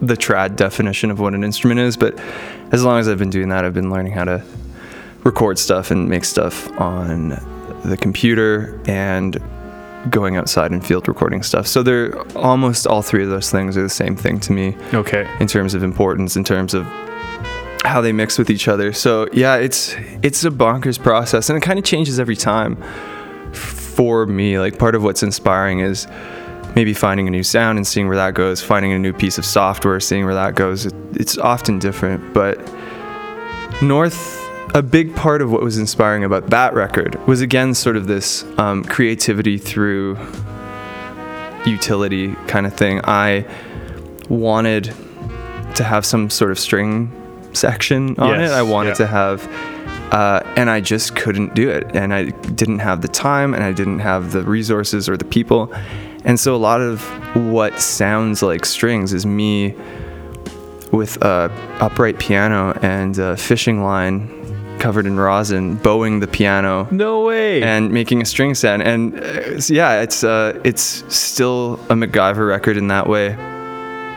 the 0.00 0.16
trad 0.16 0.56
definition 0.56 1.10
of 1.10 1.20
what 1.20 1.34
an 1.34 1.44
instrument 1.44 1.80
is. 1.80 1.96
But 1.96 2.18
as 2.72 2.84
long 2.84 2.98
as 2.98 3.08
I've 3.08 3.18
been 3.18 3.30
doing 3.30 3.50
that, 3.50 3.64
I've 3.64 3.74
been 3.74 3.90
learning 3.90 4.12
how 4.12 4.24
to 4.24 4.44
record 5.24 5.58
stuff 5.58 5.90
and 5.90 6.08
make 6.08 6.24
stuff 6.24 6.68
on 6.80 7.30
the 7.84 7.96
computer 7.96 8.80
and 8.86 9.36
going 10.10 10.36
outside 10.36 10.70
and 10.70 10.84
field 10.84 11.08
recording 11.08 11.42
stuff. 11.42 11.66
So 11.66 11.82
they're 11.82 12.18
almost 12.36 12.86
all 12.86 13.02
three 13.02 13.22
of 13.24 13.30
those 13.30 13.50
things 13.50 13.76
are 13.76 13.82
the 13.82 13.88
same 13.88 14.16
thing 14.16 14.38
to 14.40 14.52
me 14.52 14.76
Okay. 14.94 15.28
in 15.40 15.46
terms 15.46 15.74
of 15.74 15.82
importance, 15.82 16.36
in 16.36 16.44
terms 16.44 16.72
of 16.74 16.86
how 17.84 18.00
they 18.00 18.12
mix 18.12 18.38
with 18.38 18.50
each 18.50 18.68
other. 18.68 18.92
So 18.92 19.28
yeah, 19.32 19.56
it's 19.56 19.94
it's 20.22 20.44
a 20.44 20.50
bonkers 20.50 21.02
process, 21.02 21.48
and 21.50 21.56
it 21.56 21.60
kind 21.62 21.78
of 21.78 21.84
changes 21.84 22.18
every 22.20 22.36
time. 22.36 22.76
For 23.52 24.26
me, 24.26 24.58
like 24.60 24.78
part 24.78 24.94
of 24.94 25.02
what's 25.02 25.22
inspiring 25.24 25.80
is 25.80 26.06
maybe 26.76 26.94
finding 26.94 27.26
a 27.26 27.30
new 27.30 27.42
sound 27.42 27.78
and 27.78 27.84
seeing 27.86 28.06
where 28.06 28.16
that 28.16 28.34
goes, 28.34 28.62
finding 28.62 28.92
a 28.92 28.98
new 28.98 29.12
piece 29.12 29.38
of 29.38 29.44
software, 29.44 29.98
seeing 29.98 30.24
where 30.24 30.34
that 30.34 30.54
goes. 30.54 30.86
It, 30.86 30.94
it's 31.14 31.36
often 31.38 31.78
different, 31.80 32.32
but 32.32 32.58
North. 33.82 34.37
A 34.74 34.82
big 34.82 35.14
part 35.16 35.42
of 35.42 35.50
what 35.50 35.62
was 35.62 35.78
inspiring 35.78 36.24
about 36.24 36.50
that 36.50 36.74
record 36.74 37.14
was 37.26 37.40
again 37.40 37.74
sort 37.74 37.96
of 37.96 38.06
this 38.06 38.44
um, 38.58 38.84
creativity 38.84 39.58
through 39.58 40.16
utility 41.66 42.34
kind 42.46 42.66
of 42.66 42.74
thing. 42.74 43.00
I 43.04 43.46
wanted 44.28 44.94
to 45.74 45.84
have 45.84 46.04
some 46.04 46.30
sort 46.30 46.50
of 46.50 46.58
string 46.58 47.10
section 47.54 48.18
on 48.18 48.38
Yes, 48.38 48.50
it. 48.50 48.54
I 48.54 48.62
wanted 48.62 48.90
yeah. 48.90 48.94
to 48.94 49.06
have, 49.06 50.12
uh, 50.12 50.42
and 50.56 50.68
I 50.70 50.80
just 50.80 51.16
couldn't 51.16 51.54
do 51.54 51.70
it. 51.70 51.94
And 51.94 52.12
I 52.12 52.24
didn't 52.30 52.80
have 52.80 53.00
the 53.00 53.08
time, 53.08 53.54
and 53.54 53.64
I 53.64 53.72
didn't 53.72 54.00
have 54.00 54.32
the 54.32 54.42
resources 54.42 55.08
or 55.08 55.16
the 55.16 55.24
people. 55.24 55.72
And 56.24 56.38
so 56.38 56.54
a 56.54 56.58
lot 56.58 56.80
of 56.80 57.02
what 57.34 57.80
sounds 57.80 58.42
like 58.42 58.66
strings 58.66 59.12
is 59.12 59.24
me 59.24 59.74
with 60.92 61.16
a 61.22 61.50
upright 61.80 62.18
piano 62.18 62.78
and 62.82 63.18
a 63.18 63.36
fishing 63.36 63.82
line 63.82 64.37
covered 64.78 65.06
in 65.06 65.18
rosin, 65.18 65.76
bowing 65.76 66.20
the 66.20 66.26
piano 66.26 66.86
No 66.90 67.24
way. 67.24 67.62
and 67.62 67.90
making 67.92 68.22
a 68.22 68.24
string 68.24 68.54
sound. 68.54 68.82
And 68.82 69.18
uh, 69.18 69.60
so 69.60 69.74
yeah, 69.74 70.00
it's 70.00 70.24
uh, 70.24 70.58
it's 70.64 71.04
still 71.14 71.74
a 71.90 71.94
MacGyver 71.94 72.48
record 72.48 72.76
in 72.76 72.88
that 72.88 73.08
way. 73.08 73.36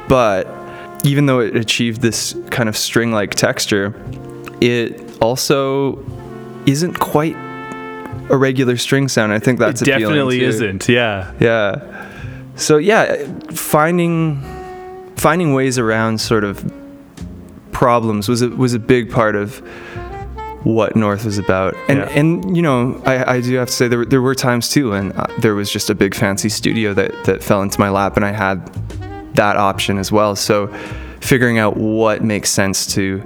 But 0.08 0.48
even 1.04 1.26
though 1.26 1.40
it 1.40 1.56
achieved 1.56 2.02
this 2.02 2.36
kind 2.50 2.70
of 2.70 2.78
string-like 2.78 3.36
texture, 3.36 3.94
it 4.62 5.18
also 5.22 6.04
isn't 6.66 7.00
quite 7.00 7.36
a 8.30 8.38
regular 8.38 8.78
string 8.78 9.08
sound. 9.08 9.34
I 9.34 9.40
think 9.40 9.60
that's 9.60 9.82
it 9.82 9.86
definitely 9.86 10.42
isn't. 10.44 10.88
Yeah. 10.88 11.32
Yeah. 11.40 12.08
So 12.56 12.78
yeah, 12.78 13.26
finding 13.52 14.42
finding 15.16 15.54
ways 15.54 15.78
around 15.78 16.20
sort 16.20 16.44
of 16.44 16.72
problems 17.72 18.28
was 18.30 18.42
a, 18.42 18.50
was 18.50 18.74
a 18.74 18.80
big 18.80 19.10
part 19.12 19.36
of 19.36 19.62
what 20.64 20.96
North 20.96 21.26
was 21.26 21.38
about. 21.38 21.76
And 21.90 22.00
Yeah. 22.00 22.10
and 22.20 22.56
you 22.56 22.62
know, 22.62 23.02
I, 23.06 23.36
I 23.38 23.42
do 23.42 23.56
have 23.56 23.68
to 23.68 23.74
say 23.74 23.88
there 23.88 24.00
were, 24.00 24.06
there 24.06 24.22
were 24.22 24.36
times 24.36 24.70
too 24.70 24.92
when 24.92 25.12
uh, 25.14 25.26
there 25.40 25.56
was 25.56 25.72
just 25.72 25.90
a 25.90 25.96
big 25.96 26.14
fancy 26.16 26.50
studio 26.50 26.94
that 26.94 27.12
that 27.26 27.44
fell 27.44 27.62
into 27.62 27.80
my 27.80 27.90
lap 27.90 28.16
and 28.16 28.26
I 28.26 28.32
had 28.32 28.66
that 29.36 29.58
option 29.58 29.98
as 29.98 30.12
well. 30.12 30.36
So 30.36 30.68
figuring 31.22 31.58
out 31.58 31.78
what 31.78 32.24
makes 32.24 32.50
sense 32.50 32.86
to 32.96 33.24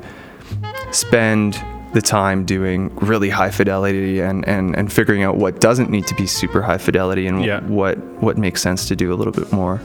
spend 0.91 1.61
the 1.93 2.01
time 2.01 2.43
doing 2.45 2.93
really 2.97 3.29
high 3.29 3.49
fidelity 3.49 4.19
and, 4.19 4.45
and, 4.47 4.75
and 4.75 4.91
figuring 4.91 5.23
out 5.23 5.37
what 5.37 5.61
doesn't 5.61 5.89
need 5.89 6.05
to 6.07 6.15
be 6.15 6.27
super 6.27 6.61
high 6.61 6.77
fidelity 6.77 7.25
and 7.27 7.43
Yeah. 7.45 7.61
what 7.61 7.97
what 8.21 8.37
makes 8.37 8.61
sense 8.61 8.87
to 8.89 8.95
do 8.97 9.13
a 9.13 9.15
little 9.15 9.31
bit 9.33 9.51
more 9.53 9.79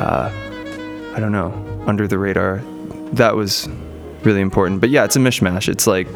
uh, 0.00 0.30
I 1.14 1.20
don't 1.20 1.30
know 1.32 1.52
under 1.86 2.08
the 2.08 2.18
radar 2.18 2.60
that 3.12 3.36
was 3.36 3.68
really 4.24 4.40
important 4.40 4.80
but 4.80 4.90
yeah 4.90 5.04
it's 5.04 5.14
a 5.16 5.20
mishmash 5.20 5.68
it's 5.68 5.86
like 5.86 6.08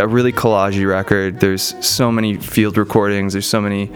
a 0.00 0.08
really 0.08 0.32
collagey 0.32 0.88
record 0.88 1.40
there's 1.40 1.74
so 1.84 2.10
many 2.10 2.36
field 2.36 2.76
recordings 2.76 3.32
there's 3.32 3.46
so 3.46 3.60
many 3.60 3.90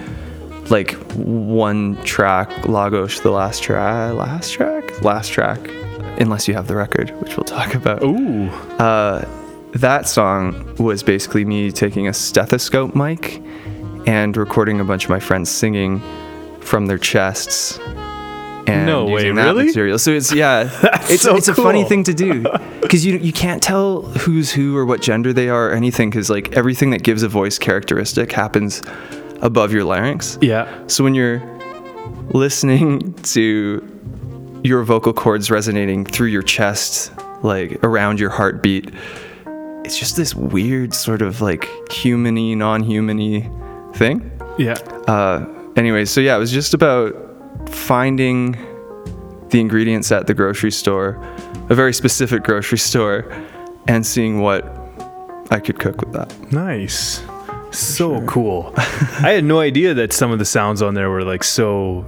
like 0.71 0.93
one 1.15 1.97
track 2.05 2.49
Lagos 2.67 3.21
the 3.21 3.31
last 3.31 3.63
track 3.63 4.15
last 4.15 4.53
track 4.53 5.03
last 5.03 5.31
track 5.31 5.61
unless 6.21 6.47
you 6.47 6.55
have 6.55 6.69
the 6.69 6.77
record 6.77 7.11
which 7.21 7.37
we'll 7.37 7.45
talk 7.45 7.75
about 7.75 8.03
Ooh. 8.03 8.49
uh, 8.79 9.25
that 9.75 10.07
song 10.09 10.77
was 10.77 11.03
basically 11.03 11.45
me 11.45 11.73
taking 11.73 12.07
a 12.07 12.13
stethoscope 12.13 12.95
mic 12.95 13.43
and 14.07 14.37
recording 14.37 14.81
a 14.81 14.85
bunch 14.85 15.05
of 15.05 15.11
my 15.11 15.19
friends 15.19 15.51
singing 15.51 16.01
from 16.61 16.87
their 16.87 16.99
chests. 16.99 17.79
And 18.67 18.87
No 18.87 19.05
way, 19.05 19.31
that 19.31 19.45
really? 19.45 19.67
Material. 19.67 19.99
So 19.99 20.13
it's 20.13 20.33
yeah, 20.33 20.71
it's 21.11 21.23
so 21.23 21.37
it's 21.37 21.49
a 21.49 21.55
funny 21.55 21.85
thing 21.85 22.05
to 22.05 22.15
do 22.15 22.43
because 22.85 23.05
you 23.05 23.19
you 23.19 23.33
can't 23.33 23.63
tell 23.63 24.03
who's 24.03 24.53
who 24.53 24.77
or 24.77 24.85
what 24.85 25.01
gender 25.01 25.33
they 25.33 25.49
are 25.49 25.71
or 25.71 25.73
anything 25.73 26.11
because 26.11 26.31
like 26.31 26.53
everything 26.53 26.91
that 26.91 27.03
gives 27.03 27.23
a 27.23 27.29
voice 27.29 27.59
characteristic 27.59 28.31
happens 28.31 28.83
above 29.43 29.73
your 29.73 29.85
larynx. 29.85 30.39
Yeah. 30.41 30.87
So 30.87 31.03
when 31.03 31.15
you're 31.15 31.43
listening 32.31 33.15
to 33.15 34.61
your 34.63 34.83
vocal 34.83 35.13
cords 35.13 35.51
resonating 35.51 36.05
through 36.05 36.29
your 36.29 36.43
chest, 36.43 37.13
like 37.43 37.83
around 37.85 38.21
your 38.21 38.31
heartbeat, 38.31 38.91
it's 39.85 39.99
just 39.99 40.17
this 40.17 40.35
weird 40.35 40.95
sort 40.95 41.23
of 41.23 41.41
like 41.41 41.63
humany, 41.91 42.57
non-humany 42.57 43.97
thing. 43.97 44.31
Yeah. 44.59 44.75
Uh, 45.07 45.47
anyways, 45.77 46.11
so 46.11 46.21
yeah, 46.21 46.37
it 46.37 46.39
was 46.39 46.53
just 46.53 46.75
about 46.75 47.15
finding 47.69 48.53
the 49.51 49.61
ingredients 49.61 50.11
at 50.11 50.27
the 50.27 50.35
grocery 50.35 50.73
store, 50.73 51.21
a 51.69 51.75
very 51.75 51.93
specific 51.93 52.43
grocery 52.45 52.79
store, 52.79 53.31
and 53.87 54.07
seeing 54.07 54.41
what 54.41 54.65
I 55.51 55.61
could 55.61 55.79
cook 55.79 56.01
with 56.01 56.13
that. 56.13 56.53
Nice. 56.53 57.23
So 57.71 58.25
cool. 58.27 58.73
I 58.77 59.31
had 59.31 59.45
no 59.45 59.61
idea 59.61 59.95
that 59.95 60.13
some 60.13 60.31
of 60.31 60.39
the 60.39 60.45
sounds 60.45 60.81
on 60.81 60.95
there 60.95 61.11
were 61.11 61.25
like 61.25 61.43
so 61.43 62.05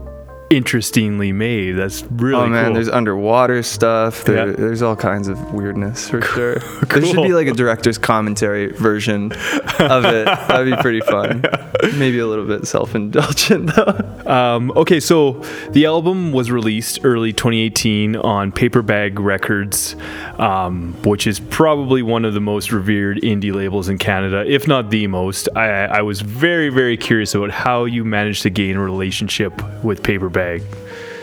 interestingly 0.51 1.33
made. 1.33 1.73
That's 1.73 2.03
really 2.05 2.45
oh 2.45 2.47
man, 2.47 2.67
cool. 2.67 2.75
there's 2.75 2.89
underwater 2.89 3.63
stuff. 3.63 4.25
There, 4.25 4.49
Yeah. 4.49 4.57
There's 4.57 4.83
all 4.83 4.97
kinds 4.97 5.29
of 5.29 5.53
weirdness 5.53 6.09
for 6.09 6.23
sure. 6.35 6.59
There 6.59 7.05
should 7.05 7.23
be 7.23 7.35
like 7.35 7.49
a 7.49 7.53
director's 7.53 7.99
commentary 7.99 8.69
version 8.69 9.33
of 9.81 10.05
it. 10.05 10.27
That'd 10.27 10.75
be 10.75 10.81
pretty 10.81 11.01
fun. 11.01 11.45
Maybe 11.99 12.19
a 12.21 12.27
little 12.27 12.47
bit 12.47 12.67
self-indulgent 12.67 13.67
though. 13.75 14.23
Um, 14.27 14.71
okay, 14.77 15.01
so 15.01 15.33
the 15.71 15.87
album 15.87 16.33
was 16.33 16.51
released 16.51 17.01
early 17.03 17.33
2018 17.33 18.17
on 18.17 18.53
Paperbag 18.53 19.19
Records, 19.19 19.97
um, 20.39 20.95
which 21.03 21.27
is 21.27 21.41
probably 21.41 22.03
one 22.03 22.25
of 22.25 22.35
the 22.35 22.41
most 22.41 22.73
revered 22.73 23.19
indie 23.19 23.53
labels 23.53 23.89
in 23.89 23.99
Canada, 23.99 24.45
if 24.47 24.67
not 24.69 24.91
the 24.91 25.07
most. 25.07 25.49
I, 25.57 25.87
I 25.87 26.03
was 26.03 26.21
very, 26.21 26.69
very 26.69 26.97
curious 26.97 27.35
about 27.35 27.51
how 27.51 27.85
you 27.85 28.05
managed 28.05 28.43
to 28.43 28.51
gain 28.51 28.77
a 28.77 28.81
relationship 28.83 29.53
with 29.83 30.03
Paperbag. 30.03 30.36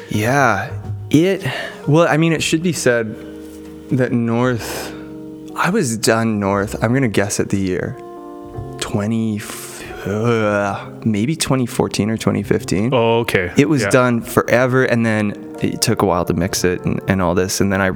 Yeah, 0.09 0.71
it. 1.09 1.43
Well, 1.87 2.07
I 2.07 2.17
mean, 2.17 2.33
it 2.33 2.43
should 2.43 2.63
be 2.63 2.73
said 2.73 3.15
that 3.91 4.11
North. 4.11 4.91
I 5.55 5.69
was 5.69 5.97
done 5.97 6.39
North. 6.39 6.81
I'm 6.83 6.93
gonna 6.93 7.07
guess 7.07 7.39
at 7.39 7.49
the 7.49 7.57
year, 7.59 7.95
20, 8.79 9.39
uh, 10.05 10.89
maybe 11.05 11.35
2014 11.35 12.09
or 12.09 12.17
2015. 12.17 12.89
Oh, 12.93 13.19
okay. 13.19 13.51
It 13.57 13.69
was 13.69 13.83
Yeah. 13.83 13.89
done 13.89 14.21
forever, 14.21 14.83
and 14.83 15.05
then 15.05 15.33
it 15.61 15.81
took 15.81 16.01
a 16.01 16.05
while 16.05 16.25
to 16.25 16.33
mix 16.33 16.63
it 16.63 16.83
and, 16.85 16.99
and 17.07 17.21
all 17.21 17.35
this, 17.35 17.61
and 17.61 17.71
then 17.71 17.81
I 17.81 17.91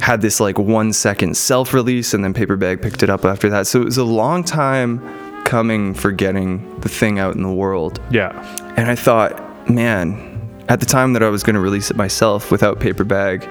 had 0.00 0.20
this 0.20 0.40
like 0.40 0.58
one 0.58 0.92
second 0.92 1.36
self-release, 1.36 2.14
and 2.14 2.22
then 2.22 2.34
Paperbag 2.34 2.82
picked 2.82 3.02
it 3.02 3.10
up 3.10 3.24
after 3.24 3.48
that. 3.50 3.66
So 3.66 3.80
it 3.80 3.84
was 3.86 3.96
a 3.98 4.04
long 4.04 4.44
time 4.44 5.00
coming 5.44 5.94
for 5.94 6.10
getting 6.12 6.78
the 6.80 6.88
thing 6.88 7.18
out 7.18 7.34
in 7.34 7.42
the 7.42 7.52
world. 7.52 8.00
Yeah. 8.10 8.32
And 8.76 8.90
I 8.90 8.94
thought, 8.94 9.70
man, 9.70 10.33
at 10.68 10.80
the 10.80 10.86
time 10.86 11.12
that 11.12 11.22
I 11.22 11.28
was 11.28 11.42
going 11.42 11.54
to 11.54 11.60
release 11.60 11.90
it 11.90 11.96
myself 11.96 12.50
without 12.50 12.80
paper 12.80 13.04
bag, 13.04 13.46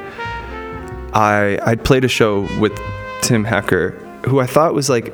I 1.14 1.60
I'd 1.64 1.84
played 1.84 2.04
a 2.04 2.08
show 2.08 2.48
with 2.60 2.78
Tim 3.22 3.44
Hecker, 3.44 3.92
who 4.26 4.40
I 4.40 4.46
thought 4.46 4.74
was 4.74 4.90
like 4.90 5.08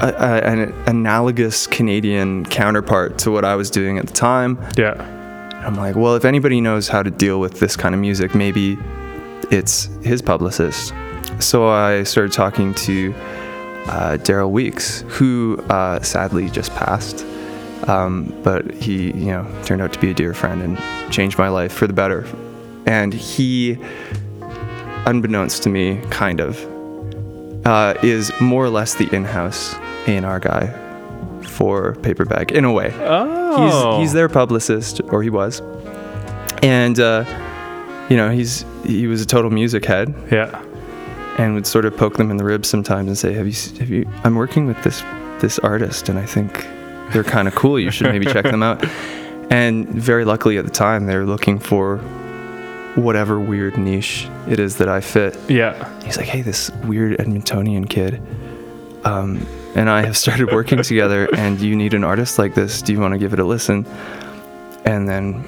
a, 0.00 0.08
a, 0.08 0.42
an 0.46 0.72
analogous 0.86 1.66
Canadian 1.66 2.44
counterpart 2.46 3.18
to 3.18 3.30
what 3.30 3.44
I 3.44 3.56
was 3.56 3.70
doing 3.70 3.98
at 3.98 4.06
the 4.06 4.12
time. 4.12 4.58
Yeah. 4.76 5.16
I'm 5.66 5.74
like, 5.74 5.94
well, 5.94 6.14
if 6.16 6.24
anybody 6.24 6.60
knows 6.60 6.88
how 6.88 7.02
to 7.02 7.10
deal 7.10 7.38
with 7.38 7.60
this 7.60 7.76
kind 7.76 7.94
of 7.94 8.00
music, 8.00 8.34
maybe 8.34 8.78
it's 9.50 9.86
his 10.02 10.22
publicist. 10.22 10.94
So 11.38 11.68
I 11.68 12.02
started 12.04 12.32
talking 12.32 12.74
to 12.74 13.14
uh, 13.86 14.18
Daryl 14.20 14.50
Weeks, 14.50 15.04
who 15.08 15.58
uh, 15.68 16.00
sadly 16.02 16.48
just 16.48 16.70
passed. 16.74 17.26
Um, 17.88 18.34
but 18.42 18.70
he, 18.74 19.06
you 19.12 19.26
know, 19.26 19.46
turned 19.64 19.80
out 19.82 19.92
to 19.94 19.98
be 20.00 20.10
a 20.10 20.14
dear 20.14 20.34
friend 20.34 20.60
and 20.62 21.12
changed 21.12 21.38
my 21.38 21.48
life 21.48 21.72
for 21.72 21.86
the 21.86 21.92
better. 21.92 22.26
And 22.86 23.12
he, 23.14 23.78
unbeknownst 25.06 25.62
to 25.64 25.68
me, 25.68 26.00
kind 26.10 26.40
of, 26.40 26.58
uh, 27.66 27.94
is 28.02 28.32
more 28.40 28.64
or 28.64 28.70
less 28.70 28.94
the 28.94 29.08
in-house 29.14 29.74
A&R 30.06 30.40
guy 30.40 30.66
for 31.42 31.94
Paperbag 31.96 32.52
in 32.52 32.64
a 32.64 32.72
way 32.72 32.92
Oh. 33.00 33.96
he's 33.98 34.02
he's 34.08 34.12
their 34.14 34.28
publicist 34.30 35.00
or 35.08 35.22
he 35.22 35.28
was 35.30 35.60
and 36.62 36.98
uh, 36.98 37.24
you 38.08 38.16
know 38.16 38.30
he's 38.30 38.64
he 38.84 39.06
was 39.06 39.20
a 39.20 39.26
total 39.26 39.50
music 39.50 39.84
head 39.84 40.14
Yeah. 40.30 40.62
and 41.38 41.54
would 41.54 41.66
sort 41.66 41.84
of 41.84 41.94
poke 41.96 42.16
them 42.16 42.30
in 42.30 42.36
the 42.38 42.44
ribs 42.44 42.68
sometimes 42.68 43.08
and 43.08 43.18
say 43.18 43.32
have 43.34 43.46
you 43.46 43.78
have 43.78 43.90
you 43.90 44.08
i'm 44.24 44.36
working 44.36 44.66
with 44.66 44.82
this 44.82 45.02
this 45.40 45.58
artist 45.58 46.08
and 46.08 46.18
i 46.18 46.24
think 46.24 46.66
they're 47.12 47.24
kind 47.24 47.46
of 47.48 47.54
cool 47.54 47.78
you 47.78 47.90
should 47.90 48.06
maybe 48.08 48.26
check 48.26 48.44
them 48.44 48.62
out 48.62 48.84
and 49.50 49.88
very 49.88 50.24
luckily 50.24 50.58
at 50.58 50.64
the 50.64 50.70
time 50.70 51.06
they 51.06 51.16
were 51.16 51.24
looking 51.26 51.58
for 51.58 51.98
whatever 52.96 53.38
weird 53.40 53.76
niche 53.78 54.28
it 54.48 54.58
is 54.58 54.76
that 54.76 54.88
i 54.88 55.00
fit 55.00 55.36
Yeah. 55.48 55.74
he's 56.02 56.16
like, 56.16 56.26
hey, 56.26 56.42
this 56.42 56.70
weird 56.84 57.18
Edmontonian 57.18 57.88
kid, 57.88 58.20
um, 59.04 59.46
and 59.76 59.88
I 59.88 60.02
have 60.04 60.16
started 60.16 60.50
working 60.52 60.82
together, 60.82 61.28
and 61.36 61.60
you 61.60 61.76
need 61.76 61.94
an 61.94 62.02
artist 62.04 62.38
like 62.38 62.54
this. 62.54 62.82
Do 62.82 62.92
you 62.92 63.00
want 63.00 63.12
to 63.12 63.18
give 63.18 63.32
it 63.32 63.38
a 63.38 63.44
listen? 63.44 63.86
And 64.84 65.08
then 65.08 65.42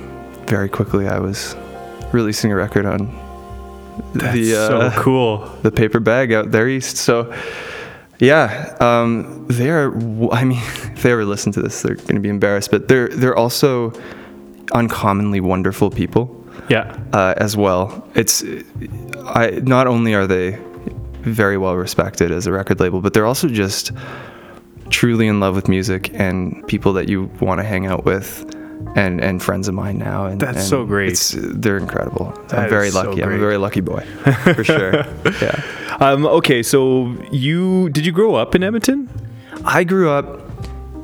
very 0.47 0.69
quickly, 0.69 1.09
I 1.09 1.19
was 1.19 1.57
releasing 2.13 2.53
a 2.53 2.57
record 2.57 2.87
on 2.87 3.11
That's 4.15 4.35
the 4.35 4.55
uh, 4.57 4.69
so 4.69 5.03
cool. 5.03 5.39
the 5.63 5.73
paper 5.73 5.99
bag 6.01 6.33
out 6.33 6.51
there 6.53 6.69
east. 6.69 6.97
So. 6.97 7.35
Yeah, 8.23 8.77
um, 8.81 9.47
they're. 9.49 9.93
I 10.33 10.45
mean, 10.45 10.59
if 10.95 11.03
they 11.03 11.11
ever 11.13 11.25
listen 11.25 11.51
to 11.53 11.61
this, 11.63 11.83
they're 11.83 11.97
going 11.97 12.15
to 12.15 12.21
be 12.21 12.29
embarrassed. 12.29 12.71
But 12.71 12.87
they're 12.89 13.09
they're 13.09 13.37
also 13.37 13.93
uncommonly 14.73 15.41
wonderful 15.41 15.91
people 15.91 16.25
Yeah. 16.71 16.97
uh, 17.13 17.35
as 17.37 17.57
well. 17.57 18.07
It's 18.15 18.45
I 19.25 19.61
not 19.65 19.87
only 19.89 20.15
are 20.15 20.27
they 20.29 20.59
very 21.23 21.59
well 21.59 21.75
respected 21.77 22.31
as 22.31 22.47
a 22.47 22.53
record 22.53 22.79
label, 22.81 23.01
but 23.01 23.13
they're 23.13 23.27
also 23.27 23.49
just 23.49 23.91
truly 24.91 25.27
in 25.27 25.41
love 25.41 25.55
with 25.57 25.69
music 25.69 26.11
and 26.15 26.65
people 26.69 26.93
that 26.93 27.09
you 27.09 27.25
want 27.41 27.59
to 27.61 27.65
hang 27.65 27.87
out 27.87 28.05
with. 28.05 28.47
And, 28.97 29.21
and 29.23 29.41
friends 29.41 29.69
of 29.69 29.75
mine 29.75 29.97
now, 29.99 30.27
and 30.27 30.41
That's 30.41 30.59
and 30.59 30.67
so 30.67 30.85
great. 30.85 31.13
It's, 31.13 31.35
they're 31.39 31.79
incredible. 31.79 32.33
That 32.49 32.59
I'm 32.59 32.69
very 32.69 32.89
is 32.89 32.95
so 32.95 33.05
lucky. 33.05 33.23
I'm 33.23 33.33
a 33.33 33.39
very 33.39 33.57
lucky 33.57 33.81
boy, 33.81 34.01
for 34.55 34.65
sure. 34.75 35.07
Yeah. 35.41 35.63
Um, 36.03 36.27
okay, 36.27 36.63
so 36.63 37.15
you 37.31 37.89
did 37.91 38.05
you 38.05 38.13
grow 38.13 38.35
up 38.35 38.55
in 38.55 38.63
Edmonton? 38.65 39.09
I 39.65 39.85
grew 39.85 40.11
up 40.11 40.41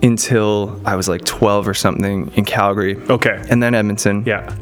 until 0.02 0.80
I 0.84 0.96
was 0.96 1.08
like 1.08 1.24
12 1.24 1.68
or 1.68 1.74
something 1.74 2.30
in 2.34 2.44
Calgary, 2.44 2.96
Okay. 3.08 3.40
and 3.50 3.62
then 3.62 3.74
Edmonton. 3.74 4.24
Yeah. 4.26 4.52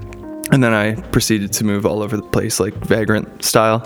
and 0.53 0.63
then 0.63 0.73
I 0.73 0.95
proceeded 1.11 1.53
to 1.55 1.65
move 1.65 1.85
all 1.87 2.03
over 2.03 2.17
the 2.17 2.23
place 2.23 2.61
like 2.61 2.73
vagrant 2.87 3.43
style. 3.45 3.83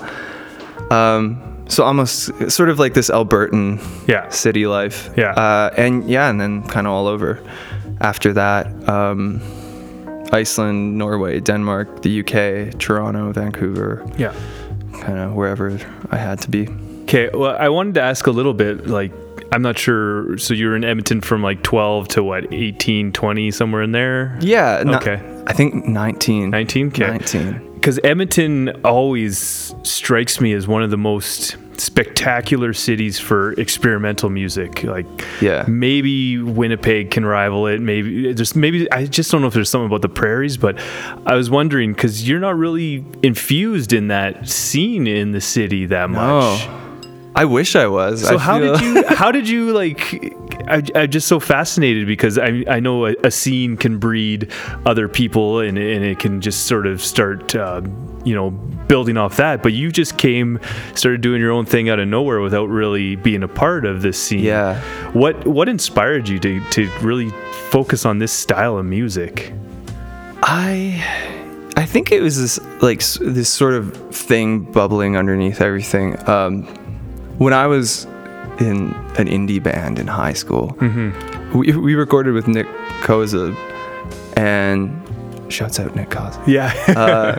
Um, 0.90 1.38
so 1.68 1.84
almost 1.84 2.30
sort 2.50 2.68
of 2.68 2.78
like 2.78 2.92
this 2.92 3.08
Albertan 3.10 3.78
Yeah. 4.06 4.28
city 4.28 4.66
life. 4.66 5.08
Yeah. 5.16 5.30
Uh, 5.32 5.70
and 5.78 6.04
yeah, 6.06 6.28
and 6.28 6.38
then 6.38 6.62
kind 6.64 6.86
of 6.86 6.92
all 6.92 7.06
over. 7.06 7.38
After 8.02 8.34
that, 8.34 8.66
um, 8.88 9.40
Iceland, 10.32 10.98
Norway, 10.98 11.40
Denmark, 11.40 12.02
the 12.02 12.10
UK, 12.20 12.78
Toronto, 12.78 13.32
Vancouver, 13.32 14.04
Yeah. 14.18 14.32
Kind 15.00 15.18
of 15.18 15.34
wherever 15.34 15.78
I 16.10 16.16
had 16.16 16.40
to 16.42 16.50
be. 16.50 16.68
Okay, 17.02 17.30
well, 17.32 17.56
I 17.58 17.68
wanted 17.68 17.94
to 17.94 18.02
ask 18.02 18.26
a 18.26 18.30
little 18.30 18.54
bit 18.54 18.86
like 18.86 19.12
I'm 19.52 19.62
not 19.62 19.78
sure 19.78 20.38
so 20.38 20.54
you 20.54 20.68
were 20.68 20.76
in 20.76 20.84
Edmonton 20.84 21.20
from 21.20 21.42
like 21.42 21.62
12 21.62 22.08
to 22.08 22.22
what 22.22 22.52
18, 22.52 23.12
20 23.12 23.50
somewhere 23.50 23.82
in 23.82 23.92
there? 23.92 24.38
Yeah. 24.40 24.84
Okay. 24.86 25.20
I 25.46 25.52
think 25.52 25.86
19. 25.86 26.50
19? 26.50 26.88
Okay. 26.88 27.06
19. 27.06 27.69
Cuz 27.82 27.98
Edmonton 28.04 28.68
always 28.84 29.74
strikes 29.82 30.40
me 30.40 30.52
as 30.52 30.68
one 30.68 30.82
of 30.82 30.90
the 30.90 30.98
most 30.98 31.56
spectacular 31.78 32.74
cities 32.74 33.18
for 33.18 33.52
experimental 33.52 34.28
music. 34.28 34.82
Like 34.84 35.06
Yeah. 35.40 35.64
maybe 35.66 36.36
Winnipeg 36.38 37.10
can 37.10 37.24
rival 37.24 37.66
it. 37.66 37.80
Maybe 37.80 38.34
just 38.34 38.54
maybe 38.54 38.90
I 38.92 39.06
just 39.06 39.30
don't 39.30 39.40
know 39.40 39.46
if 39.46 39.54
there's 39.54 39.70
something 39.70 39.86
about 39.86 40.02
the 40.02 40.10
prairies, 40.10 40.58
but 40.58 40.78
I 41.24 41.34
was 41.36 41.48
wondering 41.48 41.94
because 41.94 42.28
you're 42.28 42.38
not 42.40 42.58
really 42.58 43.02
infused 43.22 43.94
in 43.94 44.08
that 44.08 44.46
scene 44.46 45.06
in 45.06 45.32
the 45.32 45.40
city 45.40 45.86
that 45.86 46.10
much. 46.10 46.20
Oh. 46.68 46.76
I 47.40 47.46
wish 47.46 47.74
I 47.74 47.86
was. 47.86 48.22
So 48.26 48.34
I 48.36 48.38
how 48.38 48.58
feel- 48.58 48.76
did 48.76 48.82
you? 48.82 49.16
How 49.16 49.32
did 49.38 49.48
you 49.48 49.72
like? 49.72 50.36
I, 50.68 50.82
I'm 50.94 51.10
just 51.10 51.26
so 51.26 51.40
fascinated 51.40 52.06
because 52.06 52.36
I 52.38 52.64
I 52.68 52.80
know 52.80 53.06
a, 53.06 53.14
a 53.24 53.30
scene 53.30 53.78
can 53.78 53.98
breed 53.98 54.50
other 54.84 55.08
people 55.08 55.60
and 55.60 55.78
and 55.78 56.04
it 56.04 56.18
can 56.18 56.42
just 56.42 56.66
sort 56.66 56.86
of 56.86 57.00
start. 57.02 57.54
Uh, 57.54 57.80
you 58.22 58.34
know, 58.34 58.50
building 58.50 59.16
off 59.16 59.38
that, 59.38 59.62
but 59.62 59.72
you 59.72 59.90
just 59.90 60.18
came, 60.18 60.60
started 60.94 61.22
doing 61.22 61.40
your 61.40 61.52
own 61.52 61.64
thing 61.64 61.88
out 61.88 61.98
of 61.98 62.06
nowhere 62.06 62.42
without 62.42 62.66
really 62.68 63.16
being 63.16 63.42
a 63.42 63.48
part 63.48 63.86
of 63.86 64.02
this 64.02 64.22
scene. 64.22 64.40
Yeah. 64.44 64.78
What 65.12 65.46
what 65.46 65.70
inspired 65.70 66.28
you 66.28 66.38
to 66.40 66.60
to 66.72 66.90
really 67.00 67.30
focus 67.70 68.04
on 68.04 68.18
this 68.18 68.30
style 68.32 68.76
of 68.76 68.84
music? 68.84 69.54
I 70.42 71.02
I 71.78 71.86
think 71.86 72.12
it 72.12 72.20
was 72.20 72.38
this 72.38 72.58
like 72.82 73.02
this 73.02 73.48
sort 73.48 73.72
of 73.72 73.96
thing 74.14 74.60
bubbling 74.70 75.16
underneath 75.16 75.62
everything. 75.62 76.18
Um, 76.28 76.68
when 77.40 77.52
I 77.54 77.66
was 77.66 78.04
in 78.60 78.92
an 79.16 79.26
indie 79.26 79.62
band 79.62 79.98
in 79.98 80.06
high 80.06 80.34
school, 80.34 80.76
we, 81.54 81.72
we 81.76 81.94
recorded 81.94 82.34
with 82.34 82.46
Nick 82.46 82.66
Koza, 83.02 83.54
and 84.36 84.90
shouts 85.52 85.80
out 85.80 85.96
Nick 85.96 86.10
Koza. 86.10 86.38
Yeah. 86.46 86.72
Uh, 86.88 87.38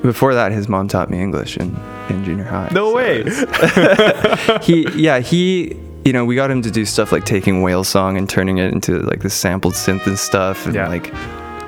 before 0.02 0.34
that, 0.34 0.50
his 0.52 0.68
mom 0.68 0.88
taught 0.88 1.10
me 1.10 1.20
English 1.20 1.56
in, 1.56 1.76
in 2.08 2.24
junior 2.24 2.44
high. 2.44 2.68
no 2.72 2.90
so 2.90 2.96
way. 2.96 3.22
he 4.62 4.88
yeah 4.96 5.20
he 5.20 5.76
you 6.04 6.12
know 6.12 6.24
we 6.24 6.34
got 6.34 6.50
him 6.50 6.62
to 6.62 6.70
do 6.70 6.84
stuff 6.84 7.12
like 7.12 7.24
taking 7.24 7.62
whale 7.62 7.84
song 7.84 8.16
and 8.16 8.28
turning 8.28 8.58
it 8.58 8.72
into 8.72 8.98
like 9.02 9.20
the 9.20 9.30
sampled 9.30 9.74
synth 9.74 10.06
and 10.06 10.18
stuff 10.18 10.66
and 10.66 10.74
Yeah. 10.74 10.88
like 10.88 11.12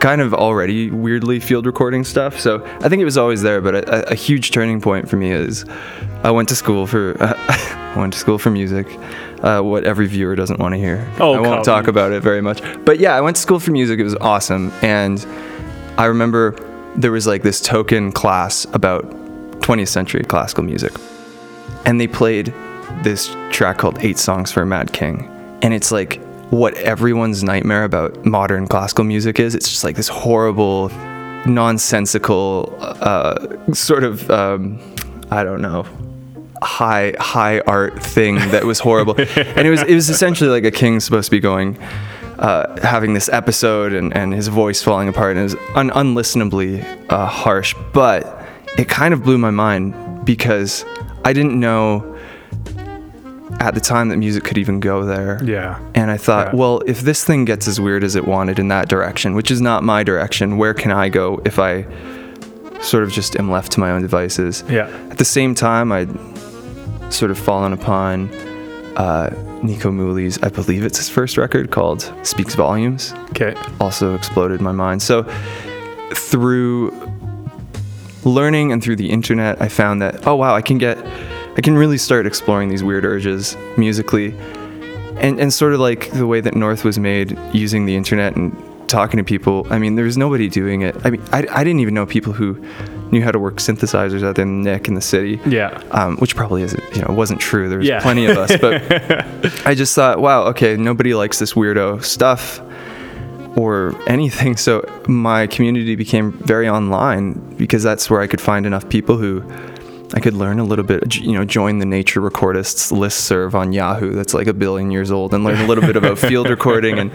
kind 0.03 0.21
of 0.21 0.35
already 0.35 0.91
weirdly 0.91 1.39
field 1.39 1.65
recording 1.65 2.03
stuff 2.05 2.39
so 2.39 2.63
i 2.81 2.89
think 2.89 3.01
it 3.01 3.05
was 3.05 3.17
always 3.17 3.41
there 3.43 3.61
but 3.61 3.75
a, 3.75 4.11
a 4.11 4.15
huge 4.15 4.51
turning 4.51 4.81
point 4.81 5.09
for 5.09 5.17
me 5.17 5.31
is 5.31 5.65
i 6.25 6.31
went 6.31 6.49
to 6.49 6.57
school 6.57 6.87
for 6.87 7.17
i 7.21 7.95
went 7.97 8.13
to 8.13 8.19
school 8.19 8.39
for 8.39 8.51
music 8.51 8.87
uh, 9.43 9.61
what 9.61 9.85
every 9.85 10.07
viewer 10.07 10.35
doesn't 10.35 10.59
want 10.59 10.75
to 10.75 10.79
hear 10.79 11.09
Oh, 11.21 11.35
i 11.35 11.41
won't 11.41 11.65
talk 11.65 11.87
about 11.87 12.13
it 12.13 12.23
very 12.23 12.41
much 12.41 12.61
but 12.85 12.99
yeah 12.99 13.15
i 13.15 13.21
went 13.21 13.37
to 13.37 13.43
school 13.43 13.61
for 13.61 13.71
music 13.71 13.99
it 14.01 14.05
was 14.05 14.17
awesome 14.17 14.73
and 14.83 15.25
i 15.99 16.05
remember 16.07 16.57
there 16.97 17.13
was 17.13 17.27
like 17.27 17.43
this 17.43 17.61
token 17.61 18.13
class 18.13 18.67
about 18.73 19.09
20th 19.61 19.89
century 19.89 20.25
classical 20.25 20.65
music 20.65 20.93
and 21.85 22.01
they 22.01 22.09
played 22.09 22.53
this 23.03 23.35
track 23.51 23.79
called 23.79 23.99
Eight 24.01 24.19
Songs 24.19 24.53
for 24.53 24.63
a 24.63 24.67
Mad 24.67 24.93
King. 24.93 25.29
And 25.63 25.73
it's 25.75 25.91
like 25.91 26.21
what 26.53 26.75
everyone's 26.75 27.43
nightmare 27.43 27.83
about 27.83 28.27
modern 28.27 28.67
classical 28.67 29.05
music 29.05 29.41
is. 29.41 29.55
It's 29.55 29.71
just 29.71 29.85
like 29.85 29.97
this 29.97 30.09
horrible, 30.09 30.91
nonsensical, 31.47 32.77
uh, 32.79 33.73
sort 33.73 34.05
of, 34.05 34.31
um, 34.31 34.79
I 35.31 35.45
don't 35.45 35.63
know, 35.63 35.87
high 36.61 37.15
high 37.19 37.61
art 37.61 38.01
thing 38.03 38.35
that 38.51 38.65
was 38.65 38.81
horrible. 38.81 39.15
and 39.19 39.67
it 39.67 39.71
was 39.71 39.81
it 39.83 39.95
was 39.95 40.11
essentially 40.11 40.51
like 40.51 40.65
a 40.65 40.71
king 40.71 41.01
supposed 41.01 41.27
to 41.27 41.31
be 41.31 41.41
going. 41.41 41.79
Uh, 42.39 42.81
having 42.83 43.15
this 43.15 43.29
episode 43.29 43.93
and, 43.93 44.15
and 44.17 44.35
his 44.35 44.49
voice 44.49 44.83
falling 44.83 45.07
apart 45.07 45.37
and 45.37 45.41
it 45.41 45.43
was 45.45 45.55
un- 45.77 45.91
unlistenably 45.91 46.83
uh, 47.09 47.25
harsh, 47.27 47.73
but 47.93 48.45
it 48.77 48.89
kind 48.89 49.15
of 49.15 49.23
blew 49.23 49.39
my 49.39 49.51
mind 49.51 50.25
because 50.25 50.85
I 51.25 51.33
didn't 51.33 51.59
know 51.59 52.12
at 53.61 53.75
the 53.75 53.81
time 53.81 54.09
that 54.09 54.17
music 54.17 54.43
could 54.45 54.59
even 54.59 54.81
go 54.81 55.05
there. 55.05 55.41
yeah. 55.45 55.79
And 55.95 56.11
I 56.11 56.17
thought, 56.17 56.49
Yeah. 56.53 56.59
well, 56.61 56.83
if 56.87 57.01
this 57.03 57.25
thing 57.25 57.45
gets 57.45 57.69
as 57.69 57.81
weird 57.81 58.03
as 58.05 58.17
it 58.17 58.27
wanted 58.27 58.59
in 58.59 58.69
that 58.69 58.89
direction, 58.89 59.35
which 59.35 59.51
is 59.51 59.61
not 59.61 59.85
my 59.85 60.03
direction, 60.03 60.57
where 60.57 60.75
can 60.75 60.91
I 60.91 61.09
go 61.09 61.41
if 61.45 61.59
I 61.59 61.87
sort 62.81 63.05
of 63.05 63.13
just 63.13 63.37
am 63.39 63.51
left 63.51 63.71
to 63.73 63.81
my 63.81 63.91
own 63.93 64.03
devices? 64.03 64.65
Yeah. 64.69 64.89
At 65.11 65.19
the 65.19 65.25
same 65.25 65.55
time, 65.55 65.93
I'd 65.93 66.11
sort 67.13 67.31
of 67.31 67.39
fallen 67.39 67.73
upon 67.73 68.29
uh, 68.97 69.31
Nico 69.63 69.91
Muhly's, 69.93 70.43
I 70.43 70.49
believe 70.49 70.85
it's 70.85 70.99
his 70.99 71.09
first 71.09 71.37
record 71.37 71.71
called 71.71 72.13
Speaks 72.25 72.55
Volumes 72.55 73.15
Okay. 73.31 73.55
also 73.81 74.15
exploded 74.15 74.61
my 74.61 74.73
mind. 74.73 75.03
So 75.03 75.23
through 76.15 76.91
learning 78.25 78.73
and 78.73 78.83
through 78.83 78.97
the 78.97 79.11
internet, 79.11 79.61
I 79.63 79.69
found 79.69 80.03
that 80.03 80.27
oh 80.27 80.35
wow, 80.37 80.55
I 80.55 80.63
can 80.63 80.79
get 80.79 80.99
I 81.57 81.61
can 81.61 81.77
really 81.77 81.99
start 81.99 82.27
exploring 82.27 82.69
these 82.69 82.83
weird 82.83 83.05
urges 83.05 83.57
musically. 83.77 84.35
And 85.19 85.39
and 85.39 85.53
sort 85.53 85.75
of 85.75 85.81
like 85.81 86.11
the 86.13 86.27
way 86.27 86.41
that 86.41 86.55
North 86.57 86.85
was 86.85 86.99
made 86.99 87.39
using 87.53 87.85
the 87.87 87.95
internet 87.95 88.35
and 88.35 88.57
talking 88.89 89.19
to 89.19 89.25
people. 89.25 89.67
I 89.71 89.79
mean, 89.79 89.95
there 89.95 90.05
was 90.05 90.17
nobody 90.17 90.49
doing 90.49 90.83
it. 90.83 90.97
I 91.05 91.11
mean, 91.11 91.23
I, 91.33 91.47
I 91.51 91.65
didn't 91.65 91.81
even 91.81 91.95
know 91.95 92.05
people 92.07 92.33
who 92.33 92.63
knew 93.11 93.23
how 93.23 93.31
to 93.31 93.39
work 93.39 93.57
synthesizers 93.57 94.23
other 94.23 94.33
than 94.33 94.63
Nick 94.63 94.89
in 94.89 94.95
the 94.95 95.01
city 95.03 95.39
Yeah. 95.47 95.83
um, 95.93 96.17
which 96.17 96.35
probably 96.35 96.63
isn't, 96.63 96.83
you 96.97 97.03
know, 97.03 97.13
wasn't 97.15 97.41
true. 97.41 97.69
There 97.69 97.79
was 97.79 97.87
Yeah. 97.87 98.01
plenty 98.01 98.25
of 98.27 98.37
us, 98.39 98.57
but 98.59 98.83
I 99.67 99.75
just 99.75 99.95
thought, 99.95 100.19
wow, 100.21 100.45
okay, 100.49 100.77
nobody 100.79 101.15
likes 101.15 101.39
this 101.39 101.53
weirdo 101.53 102.03
stuff 102.03 102.61
or 103.57 103.95
anything. 104.09 104.57
So 104.57 104.83
my 105.09 105.47
community 105.47 105.95
became 105.95 106.33
very 106.33 106.69
online 106.69 107.35
because 107.57 107.83
that's 107.83 108.09
where 108.11 108.21
I 108.23 108.27
could 108.27 108.41
find 108.41 108.65
enough 108.67 108.89
people 108.89 109.17
who 109.19 109.43
I 110.15 110.21
could 110.21 110.35
learn 110.35 110.59
a 110.59 110.65
little 110.65 110.85
bit, 110.85 111.17
you 111.17 111.33
know, 111.33 111.45
join 111.45 111.79
the 111.79 111.87
nature 111.87 112.21
recordists 112.21 112.93
listserv 112.93 113.55
on 113.55 113.73
Yahoo 113.73 114.13
that's 114.13 114.35
like 114.35 114.47
a 114.47 114.53
billion 114.53 114.91
years 114.91 115.11
old 115.11 115.33
and 115.33 115.43
learn 115.43 115.59
a 115.59 115.67
little 115.67 115.85
bit 115.85 115.97
about 115.97 116.19
field 116.19 116.51
recording. 116.51 116.99
And 116.99 117.11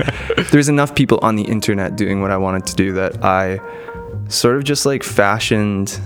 there's 0.51 0.69
enough 0.69 0.95
people 0.95 1.19
on 1.21 1.35
the 1.35 1.43
internet 1.43 1.95
doing 1.95 2.21
what 2.21 2.31
I 2.31 2.37
wanted 2.37 2.65
to 2.67 2.75
do 2.75 2.93
that 2.93 3.23
I 3.23 3.59
sort 4.29 4.55
of 4.55 4.63
just 4.63 4.85
like 4.85 5.03
fashioned 5.03 5.99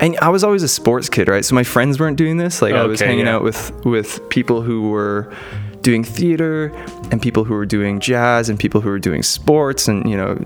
and 0.00 0.16
I 0.18 0.28
was 0.28 0.44
always 0.44 0.62
a 0.62 0.68
sports 0.68 1.08
kid, 1.08 1.28
right? 1.28 1.44
So 1.44 1.54
my 1.54 1.64
friends 1.64 1.98
weren't 1.98 2.16
doing 2.16 2.36
this. 2.36 2.62
Like 2.62 2.74
I 2.74 2.84
was 2.84 3.00
hanging 3.00 3.26
yeah. 3.26 3.34
out 3.34 3.42
with 3.42 3.72
with 3.84 4.26
people 4.30 4.62
who 4.62 4.90
were 4.90 5.34
doing 5.82 6.04
theater 6.04 6.68
and 7.10 7.20
people 7.20 7.44
who 7.44 7.54
were 7.54 7.66
doing 7.66 7.98
jazz 8.00 8.48
and 8.48 8.58
people 8.58 8.80
who 8.80 8.88
were 8.88 8.98
doing 8.98 9.22
sports 9.22 9.88
and 9.88 10.08
you 10.08 10.16
know 10.16 10.36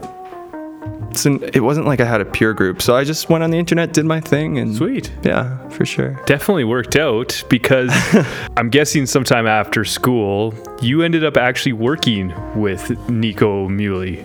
so 1.16 1.38
it 1.52 1.60
wasn't 1.60 1.86
like 1.86 2.00
I 2.00 2.04
had 2.04 2.20
a 2.20 2.24
peer 2.24 2.52
group. 2.54 2.80
So 2.82 2.94
I 2.96 3.04
just 3.04 3.28
went 3.28 3.44
on 3.44 3.50
the 3.50 3.58
internet, 3.58 3.92
did 3.92 4.04
my 4.04 4.20
thing 4.20 4.58
and 4.58 4.74
Sweet. 4.74 5.10
Yeah, 5.22 5.56
for 5.68 5.84
sure. 5.84 6.20
definitely 6.26 6.64
worked 6.64 6.96
out 6.96 7.42
because 7.48 7.90
I'm 8.56 8.70
guessing 8.70 9.06
sometime 9.06 9.46
after 9.46 9.84
school 9.84 10.54
you 10.80 11.02
ended 11.02 11.24
up 11.24 11.36
actually 11.36 11.72
working 11.74 12.32
with 12.60 12.90
Nico 13.08 13.68
Muhly 13.68 14.24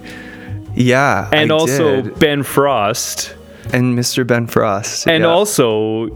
Yeah. 0.75 1.29
and 1.33 1.51
I 1.51 1.55
also 1.55 2.01
did. 2.01 2.19
Ben 2.19 2.43
Frost 2.43 3.35
and 3.73 3.97
Mr. 3.97 4.25
Ben 4.25 4.47
Frost. 4.47 5.07
and 5.07 5.23
yeah. 5.23 5.29
also 5.29 6.09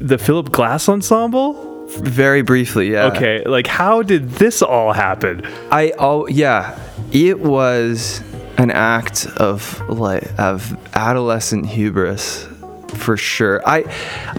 the 0.00 0.18
Philip 0.18 0.50
Glass 0.52 0.88
ensemble. 0.88 1.86
very 1.88 2.42
briefly, 2.42 2.92
yeah. 2.92 3.06
Okay, 3.06 3.42
like 3.46 3.66
how 3.66 4.02
did 4.02 4.28
this 4.32 4.62
all 4.62 4.92
happen? 4.92 5.42
I 5.72 5.92
oh 5.98 6.26
yeah, 6.28 6.78
it 7.12 7.40
was 7.40 8.20
an 8.58 8.70
act 8.70 9.26
of 9.36 9.80
like 9.88 10.28
of 10.38 10.76
adolescent 10.94 11.66
hubris 11.66 12.46
for 12.88 13.16
sure. 13.16 13.62
I 13.66 13.84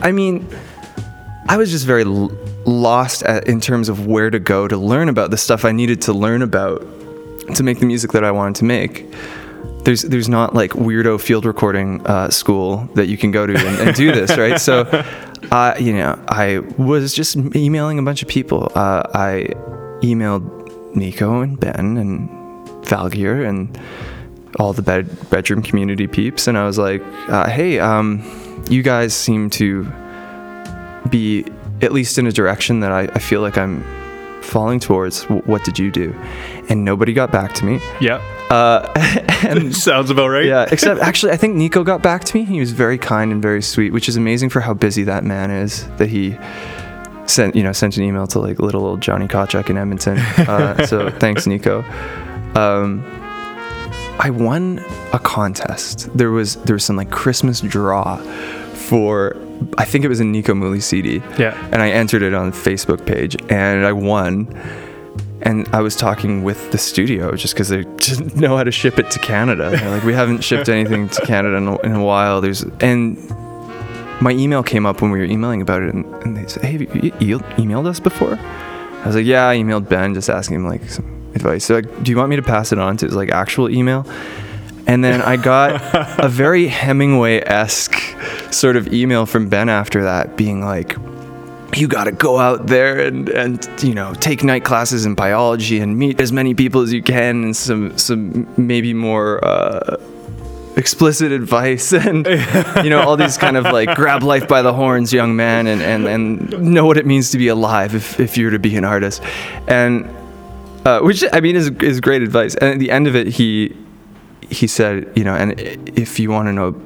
I 0.01 0.11
mean 0.11 0.47
I 1.47 1.57
was 1.57 1.71
just 1.71 1.85
very 1.85 2.03
l- 2.03 2.31
lost 2.65 3.23
at, 3.23 3.47
in 3.47 3.59
terms 3.59 3.89
of 3.89 4.05
where 4.05 4.29
to 4.29 4.37
go 4.39 4.67
to 4.67 4.77
learn 4.77 5.09
about 5.09 5.31
the 5.31 5.37
stuff 5.37 5.65
I 5.65 5.71
needed 5.71 6.01
to 6.03 6.13
learn 6.13 6.41
about 6.41 6.81
to 7.55 7.63
make 7.63 7.79
the 7.79 7.85
music 7.85 8.11
that 8.11 8.23
I 8.23 8.31
wanted 8.31 8.55
to 8.57 8.65
make. 8.65 9.11
There's 9.83 10.03
there's 10.03 10.29
not 10.29 10.53
like 10.53 10.71
weirdo 10.71 11.19
field 11.21 11.45
recording 11.45 12.05
uh, 12.05 12.29
school 12.29 12.87
that 12.95 13.07
you 13.07 13.17
can 13.17 13.31
go 13.31 13.47
to 13.47 13.57
and, 13.57 13.87
and 13.87 13.95
do 13.95 14.11
this, 14.19 14.37
right? 14.37 14.59
So, 14.59 14.81
uh, 15.51 15.75
you 15.79 15.93
know, 15.93 16.21
I 16.27 16.59
was 16.77 17.13
just 17.13 17.35
emailing 17.55 17.97
a 17.97 18.03
bunch 18.03 18.21
of 18.21 18.27
people. 18.27 18.71
Uh, 18.75 19.03
I 19.13 19.47
emailed 20.03 20.95
Nico 20.95 21.41
and 21.41 21.59
Ben 21.59 21.97
and 21.97 22.29
Valgeir 22.83 23.47
and 23.47 23.79
all 24.59 24.73
the 24.73 24.81
bed, 24.81 25.29
bedroom 25.29 25.61
community 25.61 26.07
peeps, 26.07 26.47
and 26.47 26.57
I 26.57 26.65
was 26.65 26.77
like, 26.77 27.01
uh, 27.27 27.49
"Hey, 27.49 27.79
um, 27.79 28.23
you 28.69 28.81
guys 28.83 29.13
seem 29.13 29.49
to 29.51 29.85
be 31.09 31.45
at 31.81 31.91
least 31.93 32.17
in 32.17 32.27
a 32.27 32.31
direction 32.31 32.81
that 32.81 32.91
I, 32.91 33.03
I 33.03 33.19
feel 33.19 33.41
like 33.41 33.57
I'm 33.57 33.83
falling 34.41 34.79
towards. 34.79 35.23
W- 35.23 35.41
what 35.43 35.63
did 35.63 35.79
you 35.79 35.91
do? 35.91 36.13
And 36.69 36.83
nobody 36.83 37.13
got 37.13 37.31
back 37.31 37.53
to 37.53 37.65
me. 37.65 37.79
Yeah. 38.01 38.17
Uh, 38.49 38.91
and 39.47 39.75
Sounds 39.89 40.09
about 40.09 40.27
right. 40.27 40.45
yeah, 40.45 40.65
except 40.71 40.99
actually, 41.09 41.31
I 41.31 41.37
think 41.37 41.55
Nico 41.55 41.83
got 41.83 42.01
back 42.01 42.23
to 42.25 42.37
me. 42.37 42.45
He 42.45 42.59
was 42.59 42.71
very 42.71 42.97
kind 42.97 43.31
and 43.31 43.41
very 43.41 43.61
sweet, 43.61 43.93
which 43.93 44.09
is 44.09 44.15
amazing 44.17 44.49
for 44.49 44.59
how 44.59 44.73
busy 44.73 45.03
that 45.03 45.23
man 45.23 45.51
is. 45.51 45.87
That 45.97 46.09
he 46.09 46.37
sent, 47.27 47.55
you 47.55 47.63
know, 47.63 47.71
sent 47.71 47.97
an 47.97 48.03
email 48.03 48.27
to 48.27 48.39
like 48.39 48.59
little 48.59 48.85
old 48.85 49.01
Johnny 49.01 49.27
Kawchuk 49.27 49.69
in 49.69 49.77
Edmonton. 49.77 50.17
Uh, 50.17 50.85
so 50.87 51.09
thanks, 51.11 51.45
Nico. 51.45 51.83
Um, 52.55 53.03
I 54.19 54.29
won 54.29 54.83
a 55.13 55.19
contest. 55.19 56.09
There 56.17 56.31
was 56.31 56.55
there 56.57 56.73
was 56.73 56.83
some 56.83 56.97
like 56.97 57.09
Christmas 57.09 57.61
draw 57.61 58.17
for 58.73 59.35
I 59.77 59.85
think 59.85 60.03
it 60.03 60.09
was 60.09 60.19
a 60.19 60.25
Nico 60.25 60.53
Muhly 60.53 60.81
CD. 60.81 61.21
Yeah. 61.37 61.57
And 61.71 61.81
I 61.81 61.89
entered 61.89 62.21
it 62.21 62.33
on 62.33 62.51
the 62.51 62.55
Facebook 62.55 63.05
page 63.05 63.35
and 63.49 63.85
I 63.85 63.93
won. 63.93 64.47
And 65.41 65.69
I 65.69 65.79
was 65.79 65.95
talking 65.95 66.43
with 66.43 66.69
the 66.73 66.77
studio 66.77 67.33
just 67.35 67.53
because 67.53 67.69
they 67.69 67.83
didn't 67.97 68.35
know 68.35 68.57
how 68.57 68.63
to 68.63 68.71
ship 68.71 68.99
it 68.99 69.09
to 69.11 69.19
Canada. 69.19 69.69
They're 69.69 69.89
like, 69.89 70.03
we 70.03 70.13
haven't 70.13 70.43
shipped 70.43 70.67
anything 70.77 71.07
to 71.09 71.25
Canada 71.25 71.55
in 71.55 71.67
a, 71.67 71.77
in 71.79 71.91
a 71.93 72.03
while. 72.03 72.41
There's 72.41 72.63
and 72.81 73.17
my 74.21 74.31
email 74.31 74.63
came 74.63 74.85
up 74.85 75.01
when 75.01 75.11
we 75.11 75.19
were 75.19 75.25
emailing 75.25 75.61
about 75.61 75.81
it, 75.81 75.93
and, 75.93 76.05
and 76.23 76.35
they 76.35 76.45
said, 76.45 76.63
"Hey, 76.65 76.73
have 76.73 76.81
you 76.81 77.37
e- 77.37 77.39
emailed 77.55 77.87
us 77.87 78.01
before?" 78.01 78.37
I 78.37 79.03
was 79.05 79.15
like, 79.15 79.25
"Yeah, 79.25 79.47
I 79.47 79.55
emailed 79.55 79.87
Ben, 79.87 80.13
just 80.13 80.29
asking 80.29 80.57
him 80.57 80.67
like 80.67 80.89
some 80.89 81.18
advice." 81.35 81.65
So, 81.65 81.75
like, 81.75 82.03
do 82.03 82.11
you 82.11 82.17
want 82.17 82.29
me 82.29 82.35
to 82.35 82.41
pass 82.41 82.71
it 82.71 82.79
on 82.79 82.97
to 82.97 83.05
his 83.05 83.15
like 83.15 83.29
actual 83.29 83.69
email? 83.69 84.05
And 84.89 85.03
then 85.03 85.21
I 85.21 85.37
got 85.37 86.19
a 86.19 86.27
very 86.29 86.67
Hemingway-esque 86.67 87.93
sort 88.51 88.75
of 88.75 88.91
email 88.91 89.27
from 89.27 89.47
Ben 89.47 89.69
after 89.69 90.03
that, 90.03 90.35
being 90.35 90.65
like, 90.65 90.95
"You 91.75 91.87
got 91.87 92.05
to 92.05 92.11
go 92.11 92.39
out 92.39 92.65
there 92.65 92.99
and 92.99 93.29
and 93.29 93.83
you 93.83 93.93
know 93.93 94.15
take 94.15 94.43
night 94.43 94.63
classes 94.63 95.05
in 95.05 95.13
biology 95.13 95.79
and 95.79 95.97
meet 95.97 96.19
as 96.19 96.31
many 96.31 96.55
people 96.55 96.81
as 96.81 96.91
you 96.91 97.03
can, 97.03 97.43
and 97.43 97.55
some 97.55 97.97
some 97.97 98.47
maybe 98.57 98.93
more." 98.93 99.43
Uh, 99.45 99.97
explicit 100.75 101.33
advice 101.33 101.91
and 102.07 102.25
you 102.83 102.89
know 102.89 103.01
all 103.01 103.17
these 103.17 103.37
kind 103.37 103.57
of 103.57 103.65
like 103.65 103.93
grab 103.95 104.23
life 104.23 104.47
by 104.47 104.61
the 104.61 104.71
horns 104.71 105.11
young 105.11 105.35
man 105.35 105.67
and 105.67 105.81
and, 105.81 106.07
and 106.07 106.61
know 106.61 106.85
what 106.85 106.95
it 106.95 107.05
means 107.05 107.31
to 107.31 107.37
be 107.37 107.49
alive 107.49 107.93
if, 107.93 108.17
if 108.19 108.37
you're 108.37 108.51
to 108.51 108.59
be 108.59 108.77
an 108.77 108.85
artist 108.85 109.21
and 109.67 110.09
uh, 110.85 110.99
which 111.01 111.23
i 111.33 111.39
mean 111.39 111.55
is, 111.55 111.69
is 111.81 111.99
great 111.99 112.21
advice 112.21 112.55
and 112.55 112.69
at 112.73 112.79
the 112.79 112.91
end 112.91 113.07
of 113.07 113.15
it 113.15 113.27
he 113.27 113.75
he 114.49 114.67
said 114.67 115.11
you 115.15 115.23
know 115.23 115.35
and 115.35 115.59
if 115.97 116.19
you 116.19 116.29
want 116.31 116.47
to 116.47 116.53
know 116.53 116.79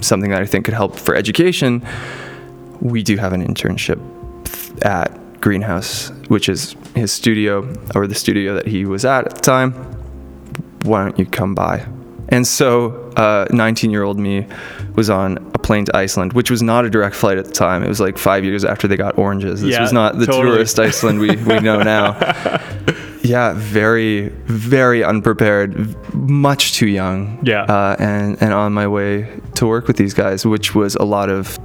something 0.00 0.30
that 0.30 0.42
i 0.42 0.46
think 0.46 0.64
could 0.64 0.74
help 0.74 0.96
for 0.96 1.14
education 1.14 1.84
we 2.80 3.02
do 3.02 3.16
have 3.16 3.32
an 3.32 3.46
internship 3.46 4.00
at 4.84 5.40
greenhouse 5.40 6.10
which 6.28 6.48
is 6.48 6.74
his 6.94 7.12
studio 7.12 7.66
or 7.94 8.06
the 8.06 8.14
studio 8.14 8.54
that 8.54 8.66
he 8.66 8.84
was 8.84 9.04
at 9.04 9.26
at 9.26 9.34
the 9.34 9.40
time 9.40 9.72
why 10.82 11.02
don't 11.02 11.18
you 11.18 11.26
come 11.26 11.54
by 11.54 11.86
and 12.28 12.46
so, 12.46 13.10
19 13.52 13.90
year 13.90 14.04
old 14.04 14.18
me 14.18 14.46
was 14.94 15.10
on 15.10 15.36
a 15.54 15.58
plane 15.58 15.84
to 15.84 15.94
Iceland, 15.94 16.32
which 16.32 16.50
was 16.50 16.62
not 16.62 16.86
a 16.86 16.90
direct 16.90 17.14
flight 17.14 17.36
at 17.36 17.44
the 17.44 17.50
time. 17.52 17.82
It 17.82 17.88
was 17.88 18.00
like 18.00 18.16
five 18.16 18.42
years 18.42 18.64
after 18.64 18.88
they 18.88 18.96
got 18.96 19.18
oranges. 19.18 19.60
This 19.60 19.72
Yeah, 19.72 19.82
was 19.82 19.92
not 19.92 20.18
the 20.18 20.24
totally. 20.24 20.52
tourist 20.52 20.78
Iceland 20.78 21.18
we, 21.18 21.36
we 21.36 21.60
know 21.60 21.82
now. 21.82 22.12
yeah, 23.32 23.54
very, 23.56 24.28
very 24.46 25.02
unprepared, 25.02 25.68
much 26.14 26.74
too 26.74 26.86
young. 26.86 27.38
Yeah. 27.42 27.62
Uh, 27.64 27.96
and, 27.98 28.36
and 28.42 28.52
on 28.52 28.72
my 28.72 28.86
way 28.86 29.26
to 29.54 29.66
work 29.66 29.86
with 29.88 29.96
these 29.96 30.14
guys, 30.14 30.44
which 30.44 30.74
was 30.74 30.94
a 30.96 31.04
lot 31.04 31.28
of 31.30 31.58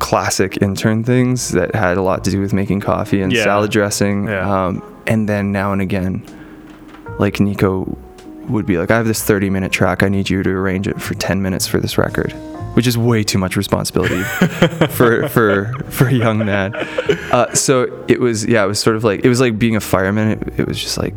classic 0.00 0.60
intern 0.60 1.04
things 1.04 1.50
that 1.52 1.74
had 1.74 1.96
a 1.96 2.02
lot 2.02 2.24
to 2.24 2.30
do 2.30 2.40
with 2.40 2.52
making 2.52 2.80
coffee 2.80 3.20
and 3.22 3.32
Yeah. 3.32 3.44
salad 3.44 3.70
dressing. 3.70 4.26
Yeah. 4.26 4.66
Um, 4.66 4.82
and 5.06 5.28
then 5.28 5.52
now 5.52 5.72
and 5.72 5.80
again, 5.80 6.22
like 7.18 7.38
Nico 7.40 7.96
would 8.48 8.66
be 8.66 8.76
like, 8.76 8.90
I 8.90 8.96
have 8.96 9.06
this 9.06 9.22
30 9.22 9.50
minute 9.50 9.72
track. 9.72 10.02
I 10.02 10.08
need 10.08 10.28
you 10.28 10.42
to 10.42 10.50
arrange 10.50 10.88
it 10.88 11.00
for 11.00 11.14
10 11.14 11.40
minutes 11.40 11.66
for 11.66 11.78
this 11.78 11.96
record, 11.96 12.32
which 12.74 12.86
is 12.86 12.98
way 12.98 13.24
too 13.24 13.38
much 13.38 13.56
responsibility 13.56 14.22
for, 14.90 15.28
for, 15.28 15.72
for 15.90 16.08
a 16.08 16.12
young 16.12 16.38
man. 16.38 16.74
Uh, 17.32 17.52
so 17.54 18.04
it 18.08 18.20
was, 18.20 18.44
yeah, 18.44 18.64
it 18.64 18.68
was 18.68 18.78
sort 18.78 18.96
of 18.96 19.04
like, 19.04 19.24
it 19.24 19.28
was 19.28 19.40
like 19.40 19.58
being 19.58 19.76
a 19.76 19.80
fireman. 19.80 20.32
It, 20.32 20.60
it 20.60 20.66
was 20.66 20.80
just 20.80 20.98
like 20.98 21.16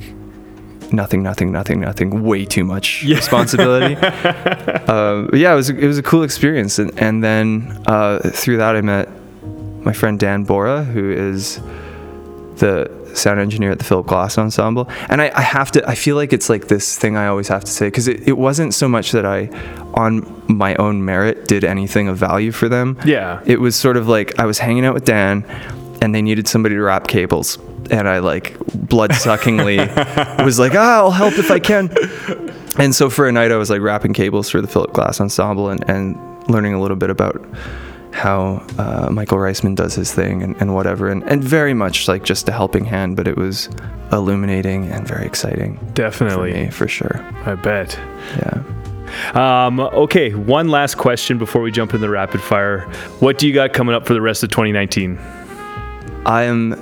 nothing, 0.92 1.24
nothing, 1.24 1.52
nothing, 1.52 1.80
nothing, 1.80 2.24
way 2.24 2.46
too 2.46 2.64
much 2.64 3.04
responsibility. 3.04 3.96
um, 3.96 5.28
but 5.32 5.40
yeah, 5.40 5.54
it 5.54 5.56
was, 5.56 5.70
it 5.70 5.88
was 5.88 5.98
a 5.98 6.04
cool 6.04 6.24
experience. 6.24 6.80
And, 6.80 6.98
and 7.00 7.24
then 7.24 7.84
uh, 7.88 8.20
through 8.20 8.58
that, 8.58 8.76
I 8.76 8.82
met 8.82 9.10
my 9.84 9.94
friend 9.94 10.20
Dan 10.20 10.44
Bora, 10.44 10.84
who 10.84 11.12
is 11.12 11.60
the 12.58 12.92
sound 13.18 13.40
engineer 13.40 13.72
at 13.72 13.80
the 13.80 13.84
Philip 13.84 14.08
Glass 14.08 14.38
Ensemble. 14.38 14.90
And 15.10 15.22
I, 15.22 15.32
I 15.34 15.42
have 15.42 15.72
to, 15.72 15.88
I 15.88 15.96
feel 15.96 16.16
like 16.16 16.34
it's 16.34 16.50
like 16.50 16.68
this 16.68 16.98
thing 16.98 17.18
I 17.18 17.28
always 17.28 17.48
have 17.48 17.64
to 17.64 17.72
say, 17.72 17.88
because 17.88 18.08
it, 18.08 18.28
it 18.28 18.38
wasn't 18.38 18.74
so 18.74 18.88
much 18.88 19.12
that 19.12 19.26
I, 19.26 19.48
on 19.94 20.44
my 20.48 20.76
own 20.76 21.04
merit, 21.04 21.48
did 21.48 21.64
anything 21.64 22.08
of 22.08 22.18
value 22.18 22.52
for 22.52 22.70
them. 22.70 22.98
Yeah. 23.06 23.42
It 23.46 23.60
was 23.60 23.76
sort 23.76 23.98
of 23.98 24.08
like 24.08 24.40
I 24.40 24.46
was 24.46 24.60
hanging 24.60 24.86
out 24.86 24.94
with 24.94 25.06
Dan 25.06 25.44
and 26.02 26.14
they 26.14 26.22
needed 26.22 26.48
somebody 26.48 26.76
to 26.76 26.82
wrap 26.82 27.08
cables. 27.08 27.58
And 27.90 28.08
I 28.08 28.20
like 28.20 28.58
blood 28.74 29.14
suckingly 29.14 29.78
was 30.44 30.60
like, 30.60 30.74
ah, 30.76 30.98
I'll 30.98 31.12
help 31.12 31.38
if 31.38 31.50
I 31.52 31.60
can. 31.60 31.90
And 32.78 32.94
so 32.94 33.10
for 33.10 33.28
a 33.28 33.32
night, 33.32 33.52
I 33.52 33.56
was 33.56 33.70
like 33.70 33.82
wrapping 33.82 34.14
cables 34.14 34.50
for 34.50 34.62
the 34.62 34.68
Philip 34.68 34.94
Glass 34.94 35.20
Ensemble 35.20 35.70
and, 35.70 35.84
and 35.90 36.16
learning 36.50 36.74
a 36.74 36.82
little 36.82 36.98
bit 36.98 37.10
about 37.10 37.44
how 38.18 38.66
uh, 38.80 39.10
Michael 39.12 39.38
Riesman 39.38 39.76
does 39.76 39.94
his 39.94 40.12
thing 40.14 40.42
and, 40.42 40.60
and 40.60 40.74
whatever. 40.74 41.08
And, 41.08 41.24
and 41.24 41.44
very 41.44 41.74
much 41.74 42.08
like 42.08 42.24
just 42.24 42.50
a 42.50 42.52
helping 42.52 42.84
hand, 42.84 43.16
but 43.16 43.28
it 43.28 43.38
was 43.38 43.70
illuminating 44.12 44.88
and 44.88 45.08
very 45.08 45.26
exciting 45.26 45.78
for 45.78 45.94
Definitely. 45.94 46.54
me, 46.54 46.70
for 46.72 46.88
sure. 46.88 47.22
I 47.46 47.56
bet. 47.56 47.98
Yeah. 48.38 48.64
Um, 49.34 49.80
okay, 49.80 50.34
one 50.34 50.68
last 50.70 50.96
question 50.96 51.38
before 51.38 51.62
we 51.62 51.72
jump 51.72 51.92
into 51.94 52.00
the 52.00 52.10
rapid 52.10 52.42
fire. 52.42 52.82
What 53.20 53.38
do 53.38 53.48
you 53.48 53.54
got 53.54 53.72
coming 53.74 53.96
up 53.96 54.06
for 54.08 54.14
the 54.14 54.22
rest 54.22 54.44
of 54.44 54.50
2019? 54.50 55.18
I 56.26 56.44
am 56.44 56.76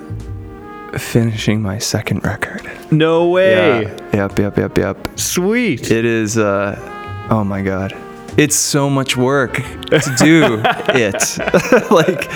finishing 0.98 1.62
my 1.62 1.78
second 1.78 2.24
record. 2.24 2.68
No 2.92 3.28
way. 3.28 3.84
Yeah. 3.84 4.28
Yep, 4.28 4.40
yep, 4.40 4.58
yep, 4.58 4.78
yep. 4.78 5.20
Sweet. 5.20 5.92
It 5.92 6.06
is, 6.06 6.38
uh, 6.38 7.28
oh 7.30 7.44
my 7.44 7.62
God. 7.62 7.94
It's 8.38 8.56
so 8.56 8.90
much 8.90 9.16
work 9.16 9.54
to 9.56 10.16
do 10.18 10.62
it. 10.90 11.38
like, 11.92 12.28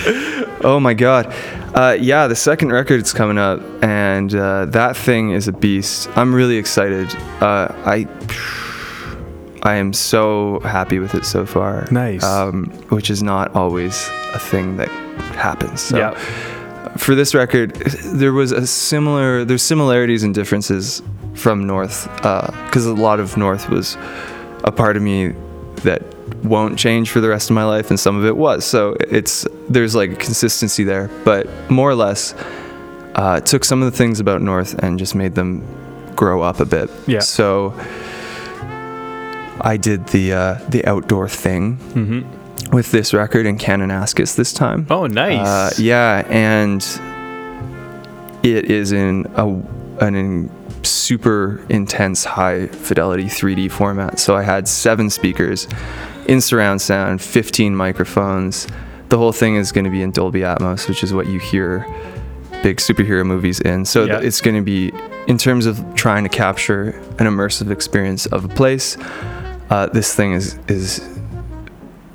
oh 0.64 0.80
my 0.80 0.94
God. 0.94 1.34
Uh, 1.76 1.98
yeah, 2.00 2.28
the 2.28 2.36
second 2.36 2.72
record 2.72 3.02
is 3.02 3.14
coming 3.14 3.38
up, 3.38 3.62
and 3.84 4.34
uh, 4.34 4.66
that 4.68 4.96
thing 4.98 5.32
is 5.32 5.48
a 5.48 5.52
beast. 5.52 6.10
I'm 6.16 6.34
really 6.34 6.58
excited. 6.58 7.14
Uh, 7.42 7.68
I. 7.86 8.08
I 9.64 9.76
am 9.76 9.92
so 9.92 10.62
happy 10.62 11.00
with 11.00 11.14
it 11.16 11.26
so 11.26 11.46
far. 11.46 11.86
Nice. 11.92 12.24
Um, 12.24 12.68
which 12.90 13.10
is 13.10 13.22
not 13.22 13.54
always 13.56 14.08
a 14.34 14.40
thing 14.40 14.78
that 14.78 14.88
happens. 15.36 15.82
So 15.82 15.98
Yeah. 15.98 16.14
for 16.96 17.14
this 17.14 17.36
record, 17.36 17.76
there 17.76 18.32
was 18.32 18.54
a 18.54 18.66
similar. 18.66 19.44
There's 19.44 19.62
similarities 19.62 20.24
and 20.24 20.34
differences 20.34 21.02
from 21.34 21.68
North, 21.68 22.08
because 22.16 22.86
a 22.86 22.94
lot 22.94 23.20
of 23.20 23.36
North 23.36 23.70
was 23.70 23.98
a 24.64 24.72
part 24.72 24.96
of 24.96 25.04
me 25.04 25.34
that 25.84 26.02
won't 26.44 26.78
change 26.80 27.10
for 27.12 27.20
the 27.22 27.30
rest 27.30 27.50
of 27.50 27.54
my 27.56 27.64
life, 27.66 27.90
and 27.90 28.00
some 28.00 28.16
of 28.18 28.26
it 28.26 28.36
was. 28.38 28.66
So 28.66 28.96
it's 29.00 29.46
there's 29.70 29.96
like 29.96 30.12
a 30.12 30.16
consistency 30.16 30.84
there, 30.84 31.10
but 31.26 31.48
more 31.70 31.90
or 31.90 31.96
less, 31.96 32.34
uh, 33.16 33.40
took 33.42 33.64
some 33.66 33.82
of 33.84 33.92
the 33.92 33.98
things 33.98 34.20
about 34.20 34.42
North 34.42 34.74
and 34.84 34.98
just 35.00 35.16
made 35.16 35.36
them 35.36 35.64
grow 36.16 36.42
up 36.42 36.60
a 36.60 36.66
bit. 36.66 36.90
Yeah. 37.08 37.20
So 37.20 37.74
I 39.62 39.78
did 39.78 40.08
the 40.08 40.34
uh, 40.34 40.54
the 40.70 40.86
outdoor 40.86 41.28
thing 41.30 41.78
Mm-hmm. 41.94 42.72
with 42.76 42.92
this 42.92 43.14
record 43.14 43.46
in 43.46 43.58
Kananaskis 43.58 44.36
this 44.36 44.54
time. 44.54 44.86
Oh, 44.90 45.08
nice. 45.08 45.46
Uh, 45.48 45.72
yeah, 45.78 46.24
and 46.30 46.82
it 48.44 48.72
is 48.72 48.92
in 48.92 49.26
a 49.36 49.46
an 50.06 50.16
in 50.16 50.50
super 50.84 51.66
intense 51.70 52.24
high 52.26 52.68
fidelity 52.68 53.26
3D 53.26 53.70
format. 53.72 54.20
So 54.20 54.36
I 54.36 54.44
had 54.44 54.68
seven 54.68 55.10
speakers 55.10 55.68
in 56.28 56.42
surround 56.42 56.82
sound, 56.82 57.22
15 57.22 57.76
microphones. 57.76 58.68
The 59.10 59.18
whole 59.18 59.32
thing 59.32 59.56
is 59.56 59.72
going 59.72 59.86
to 59.86 59.92
be 59.92 60.02
in 60.02 60.12
Dolby 60.12 60.42
Atmos, 60.42 60.88
which 60.88 61.04
is 61.04 61.14
what 61.14 61.28
you 61.28 61.40
hear 61.40 61.86
big 62.62 62.78
superhero 62.78 63.26
movies 63.26 63.60
in. 63.62 63.86
So 63.86 64.06
Yeah. 64.06 64.20
it's 64.20 64.42
going 64.42 64.56
to 64.56 64.62
be 64.62 64.92
in 65.28 65.38
terms 65.38 65.66
of 65.66 65.84
trying 65.96 66.24
to 66.24 66.30
capture 66.30 66.90
an 67.20 67.26
immersive 67.26 67.72
experience 67.72 68.26
of 68.28 68.46
a 68.46 68.50
place. 68.50 68.98
Uh, 69.70 69.88
this 69.88 70.14
thing 70.16 70.34
is 70.34 70.58
is 70.68 71.02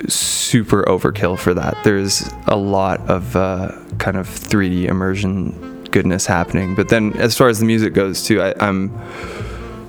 super 0.06 0.82
overkill 0.84 1.38
for 1.38 1.54
that. 1.54 1.76
There's 1.82 2.28
a 2.46 2.56
lot 2.56 3.00
of 3.08 3.34
uh, 3.36 3.72
kind 3.98 4.16
of 4.16 4.28
3D 4.28 4.84
immersion 4.86 5.73
goodness 5.94 6.26
happening. 6.26 6.74
But 6.74 6.88
then, 6.88 7.16
as 7.18 7.38
far 7.38 7.48
as 7.48 7.60
the 7.60 7.64
music 7.64 7.94
goes, 7.94 8.24
too, 8.26 8.42
I, 8.42 8.52
I'm 8.60 8.90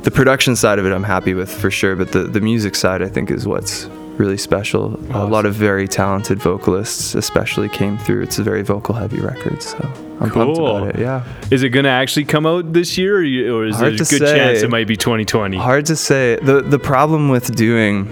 the 0.04 0.12
production 0.12 0.56
side 0.56 0.80
of 0.80 0.86
it. 0.86 0.94
I'm 0.94 1.04
happy 1.04 1.34
with 1.34 1.52
for 1.52 1.72
sure. 1.72 1.96
But 1.96 2.14
the 2.14 2.24
the 2.24 2.40
music 2.40 2.76
side, 2.76 3.02
I 3.02 3.10
think, 3.10 3.32
is 3.32 3.46
what's 3.46 3.90
really 4.18 4.38
special. 4.38 4.96
A 5.14 5.26
lot 5.26 5.46
of 5.46 5.56
very 5.56 5.88
talented 5.88 6.40
vocalists, 6.40 7.16
especially, 7.16 7.68
came 7.68 7.98
through. 7.98 8.22
It's 8.22 8.40
a 8.40 8.44
very 8.44 8.62
vocal 8.62 8.96
heavy 8.96 9.20
record, 9.20 9.62
so 9.62 9.78
I'm 10.22 10.30
pumped 10.30 10.58
about 10.58 10.88
it. 10.90 11.00
Yeah. 11.00 11.24
Is 11.52 11.64
it 11.64 11.70
going 11.70 11.84
to 11.86 11.90
actually 11.90 12.26
come 12.26 12.46
out 12.46 12.72
this 12.72 12.98
year, 12.98 13.18
or, 13.18 13.24
you, 13.24 13.56
or 13.58 13.66
is 13.66 13.76
Hard 13.76 13.98
there 13.98 14.06
a 14.06 14.20
good 14.20 14.36
chance 14.36 14.62
it 14.62 14.70
might 14.70 14.88
be 14.88 14.96
2020? 14.96 15.58
Hard 15.58 15.86
to 15.88 15.96
say. 15.96 16.38
the 16.42 16.62
The 16.62 16.80
problem 16.80 17.30
with 17.30 17.56
doing, 17.56 18.08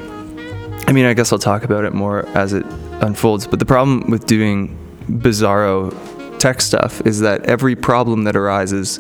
I 0.87 0.91
mean, 0.91 1.05
I 1.05 1.13
guess 1.13 1.31
I'll 1.31 1.39
talk 1.39 1.63
about 1.63 1.85
it 1.85 1.93
more 1.93 2.25
as 2.35 2.53
it 2.53 2.65
unfolds. 3.01 3.47
But 3.47 3.59
the 3.59 3.65
problem 3.65 4.09
with 4.09 4.25
doing 4.25 4.77
bizarro 5.07 5.91
tech 6.43 6.59
stuff 6.59 6.99
is 7.07 7.21
that 7.21 7.45
every 7.45 7.73
problem 7.73 8.25
that 8.25 8.35
arises, 8.35 8.99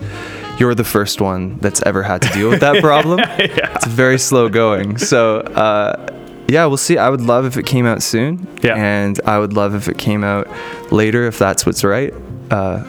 you're 0.59 0.73
the 0.73 0.83
first 0.85 1.19
one 1.19 1.57
that's 1.57 1.81
ever 1.85 2.01
had 2.01 2.21
to 2.21 2.29
deal 2.29 2.49
with 2.49 2.61
that 2.61 2.81
problem. 2.89 3.19
It's 3.75 3.85
very 3.87 4.17
slow 4.17 4.47
going. 4.49 4.97
So. 4.97 5.39
Uh, 5.39 6.07
yeah, 6.47 6.65
we'll 6.67 6.77
see. 6.77 6.97
I 6.97 7.09
would 7.09 7.21
love 7.21 7.45
if 7.45 7.57
it 7.57 7.65
came 7.65 7.85
out 7.85 8.01
soon. 8.03 8.47
Yeah. 8.61 8.75
And 8.75 9.19
I 9.25 9.39
would 9.39 9.53
love 9.53 9.75
if 9.75 9.87
it 9.87 9.97
came 9.97 10.23
out 10.23 10.47
later, 10.91 11.25
if 11.25 11.39
that's 11.39 11.65
what's 11.65 11.83
right. 11.83 12.13
Uh, 12.51 12.83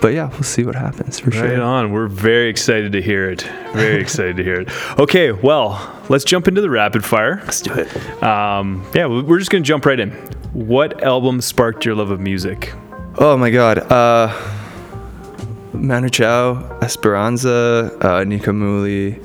but 0.00 0.14
yeah, 0.14 0.28
we'll 0.30 0.42
see 0.42 0.64
what 0.64 0.74
happens 0.74 1.20
for 1.20 1.30
Right 1.30 1.38
sure. 1.56 1.62
on. 1.62 1.92
We're 1.92 2.08
very 2.08 2.48
excited 2.48 2.92
to 2.92 3.00
hear 3.02 3.30
it. 3.30 3.42
Very 3.72 4.00
excited 4.00 4.36
to 4.38 4.42
hear 4.42 4.60
it. 4.62 4.68
Okay, 4.98 5.32
well, 5.32 5.70
let's 6.08 6.24
jump 6.24 6.48
into 6.48 6.60
the 6.60 6.70
rapid 6.70 7.04
fire. 7.04 7.40
Let's 7.44 7.60
do 7.60 7.72
it. 7.74 8.22
Um, 8.22 8.84
yeah, 8.94 9.06
we're 9.06 9.38
just 9.38 9.50
going 9.50 9.62
to 9.62 9.68
jump 9.68 9.86
right 9.86 10.00
in. 10.00 10.10
What 10.52 11.02
album 11.02 11.40
sparked 11.40 11.84
your 11.84 11.94
love 11.94 12.10
of 12.10 12.20
music? 12.20 12.72
Oh 13.18 13.36
my 13.36 13.50
god. 13.50 13.78
Uh 13.90 14.50
Manu 15.72 16.08
Chao, 16.08 16.78
Esperanza, 16.80 17.90
uh, 18.00 18.24
Nika 18.24 18.50
Muhly, 18.50 19.22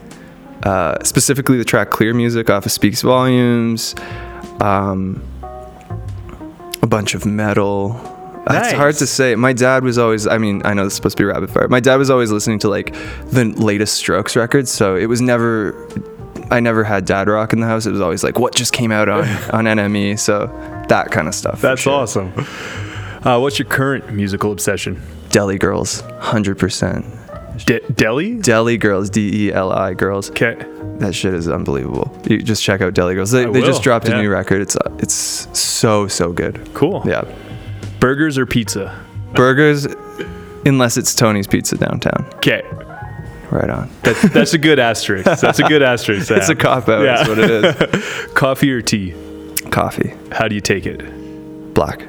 uh, 0.65 1.01
specifically 1.03 1.57
the 1.57 1.63
track 1.63 1.89
Clear 1.91 2.13
Music 2.13 2.49
off 2.49 2.65
of 2.65 2.71
Speaks 2.71 3.01
Volumes, 3.01 3.95
um, 4.59 5.21
a 6.81 6.87
bunch 6.87 7.13
of 7.13 7.25
metal. 7.25 7.91
Uh, 8.47 8.59
It's 8.63 8.73
hard 8.73 8.95
to 8.95 9.07
say. 9.07 9.35
My 9.35 9.53
dad 9.53 9.83
was 9.83 9.97
always, 9.99 10.25
I 10.27 10.37
mean, 10.39 10.61
I 10.65 10.73
know 10.73 10.83
this 10.83 10.93
is 10.93 10.97
supposed 10.97 11.17
to 11.17 11.21
be 11.23 11.25
rapid 11.27 11.51
fire. 11.51 11.67
My 11.69 11.79
dad 11.79 11.95
was 11.97 12.09
always 12.09 12.31
listening 12.31 12.59
to 12.59 12.67
like 12.67 12.93
the 13.31 13.45
latest 13.55 13.93
Strokes 13.93 14.35
records, 14.35 14.71
so 14.71 14.95
it 14.95 15.05
was 15.05 15.21
never, 15.21 15.87
I 16.49 16.59
never 16.59 16.83
had 16.83 17.05
dad 17.05 17.29
rock 17.29 17.53
in 17.53 17.59
the 17.59 17.67
house. 17.67 17.85
It 17.85 17.91
was 17.91 18.01
always 18.01 18.23
like, 18.23 18.39
what 18.39 18.53
just 18.55 18.73
came 18.73 18.91
out 18.91 19.07
on, 19.07 19.23
on 19.53 19.65
NME? 19.65 20.19
So 20.19 20.47
that 20.89 21.11
kind 21.11 21.27
of 21.27 21.35
stuff. 21.35 21.61
That's 21.61 21.81
sure. 21.81 21.93
awesome. 21.93 22.33
Uh, 23.23 23.39
what's 23.39 23.59
your 23.59 23.67
current 23.67 24.11
musical 24.11 24.51
obsession? 24.51 25.01
Deli 25.29 25.57
Girls, 25.57 26.01
100%. 26.03 27.65
De- 27.65 27.79
Delhi? 27.93 28.35
Deli 28.39 28.77
Girls, 28.77 29.09
D 29.09 29.47
E 29.47 29.53
L 29.53 29.71
I 29.71 29.93
Girls. 29.93 30.29
Okay. 30.31 30.55
That 30.99 31.13
shit 31.13 31.33
is 31.33 31.47
unbelievable. 31.49 32.15
You 32.25 32.41
just 32.41 32.63
check 32.63 32.81
out 32.81 32.93
Deli 32.93 33.15
Girls. 33.15 33.31
They, 33.31 33.45
they 33.45 33.61
just 33.61 33.83
dropped 33.83 34.07
yeah. 34.07 34.17
a 34.17 34.21
new 34.21 34.29
record. 34.29 34.61
It's 34.61 34.75
uh, 34.75 34.95
it's 34.99 35.13
so 35.57 36.07
so 36.07 36.31
good. 36.31 36.69
Cool. 36.73 37.03
Yeah, 37.05 37.23
Burgers 37.99 38.37
or 38.37 38.45
pizza? 38.45 38.97
burgers, 39.33 39.85
unless 40.65 40.97
it's 40.97 41.13
Tony's 41.13 41.47
Pizza 41.47 41.77
downtown. 41.77 42.25
Okay. 42.35 42.63
Right 43.51 43.69
on. 43.69 43.89
That's, 44.03 44.21
that's 44.29 44.53
a 44.53 44.57
good 44.57 44.79
asterisk. 44.79 45.25
That's 45.25 45.59
a 45.59 45.63
good 45.63 45.81
asterisk. 45.81 46.27
to 46.27 46.35
It's 46.37 46.49
a 46.49 46.55
cop 46.55 46.87
out. 46.87 47.03
Yeah. 47.03 47.21
Is 47.21 47.27
what 47.27 47.39
it 47.39 47.49
is. 47.95 48.27
Coffee 48.33 48.71
or 48.71 48.81
tea? 48.81 49.13
Coffee, 49.71 50.13
How 50.31 50.47
do 50.47 50.55
you 50.55 50.61
take 50.61 50.85
it? 50.85 51.73
black. 51.73 52.01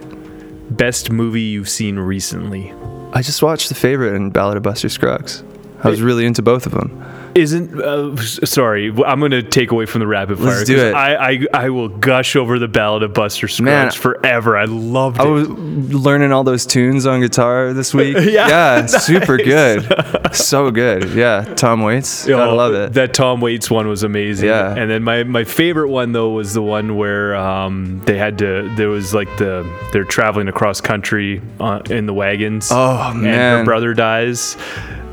Best 0.70 1.11
movie 1.11 1.40
you've 1.40 1.68
seen 1.68 1.98
recently? 1.98 2.72
I 3.12 3.22
just 3.22 3.42
watched 3.42 3.68
The 3.68 3.74
Favorite 3.74 4.14
and 4.14 4.33
Ballad 4.33 4.56
of 4.56 4.62
Buster 4.62 4.88
Scruggs. 4.88 5.42
I 5.83 5.90
was 5.90 6.00
really 6.00 6.24
into 6.24 6.42
both 6.42 6.64
of 6.64 6.72
them. 6.72 7.04
Isn't 7.34 7.80
uh, 7.80 8.16
sorry? 8.16 8.88
I'm 9.06 9.18
going 9.20 9.30
to 9.30 9.42
take 9.42 9.70
away 9.70 9.86
from 9.86 10.00
the 10.00 10.06
rapid 10.06 10.38
fire. 10.38 10.46
Let's 10.46 10.64
do 10.64 10.78
it. 10.78 10.94
I, 10.94 11.30
I 11.32 11.46
I 11.54 11.70
will 11.70 11.88
gush 11.88 12.34
over 12.36 12.58
the 12.58 12.68
Ballad 12.68 13.02
of 13.02 13.14
Buster 13.14 13.46
Scruggs 13.48 13.60
Man, 13.64 13.90
forever. 13.92 14.56
I 14.56 14.64
loved 14.64 15.20
I 15.20 15.26
it. 15.26 15.30
was 15.30 15.48
learning 15.48 16.32
all 16.32 16.44
those 16.44 16.66
tunes 16.66 17.06
on 17.06 17.20
guitar 17.20 17.72
this 17.72 17.94
week. 17.94 18.16
Yeah, 18.30 18.48
yeah, 18.48 18.86
super 18.86 19.36
good, 19.36 19.86
so 20.34 20.70
good. 20.70 21.10
Yeah, 21.10 21.42
Tom 21.56 21.82
Waits, 21.82 22.26
Oh, 22.28 22.36
gotta 22.36 22.52
love 22.54 22.74
it. 22.74 22.92
That 22.94 23.14
Tom 23.14 23.40
Waits 23.40 23.70
one 23.70 23.86
was 23.88 24.02
amazing. 24.02 24.48
Yeah. 24.48 24.74
And 24.74 24.90
then 24.90 25.02
my, 25.02 25.24
my 25.24 25.44
favorite 25.44 25.88
one 25.88 26.12
though 26.12 26.30
was 26.30 26.52
the 26.54 26.62
one 26.62 26.96
where 26.96 27.34
um, 27.36 28.00
they 28.06 28.18
had 28.18 28.38
to 28.38 28.72
there 28.76 28.88
was 28.88 29.14
like 29.14 29.28
the 29.38 29.68
they're 29.92 30.04
traveling 30.04 30.48
across 30.48 30.80
country 30.80 31.40
uh, 31.60 31.80
in 31.90 32.06
the 32.06 32.14
wagons. 32.14 32.68
Oh, 32.72 33.10
And 33.12 33.22
man. 33.22 33.58
her 33.58 33.64
brother 33.64 33.94
dies. 33.94 34.56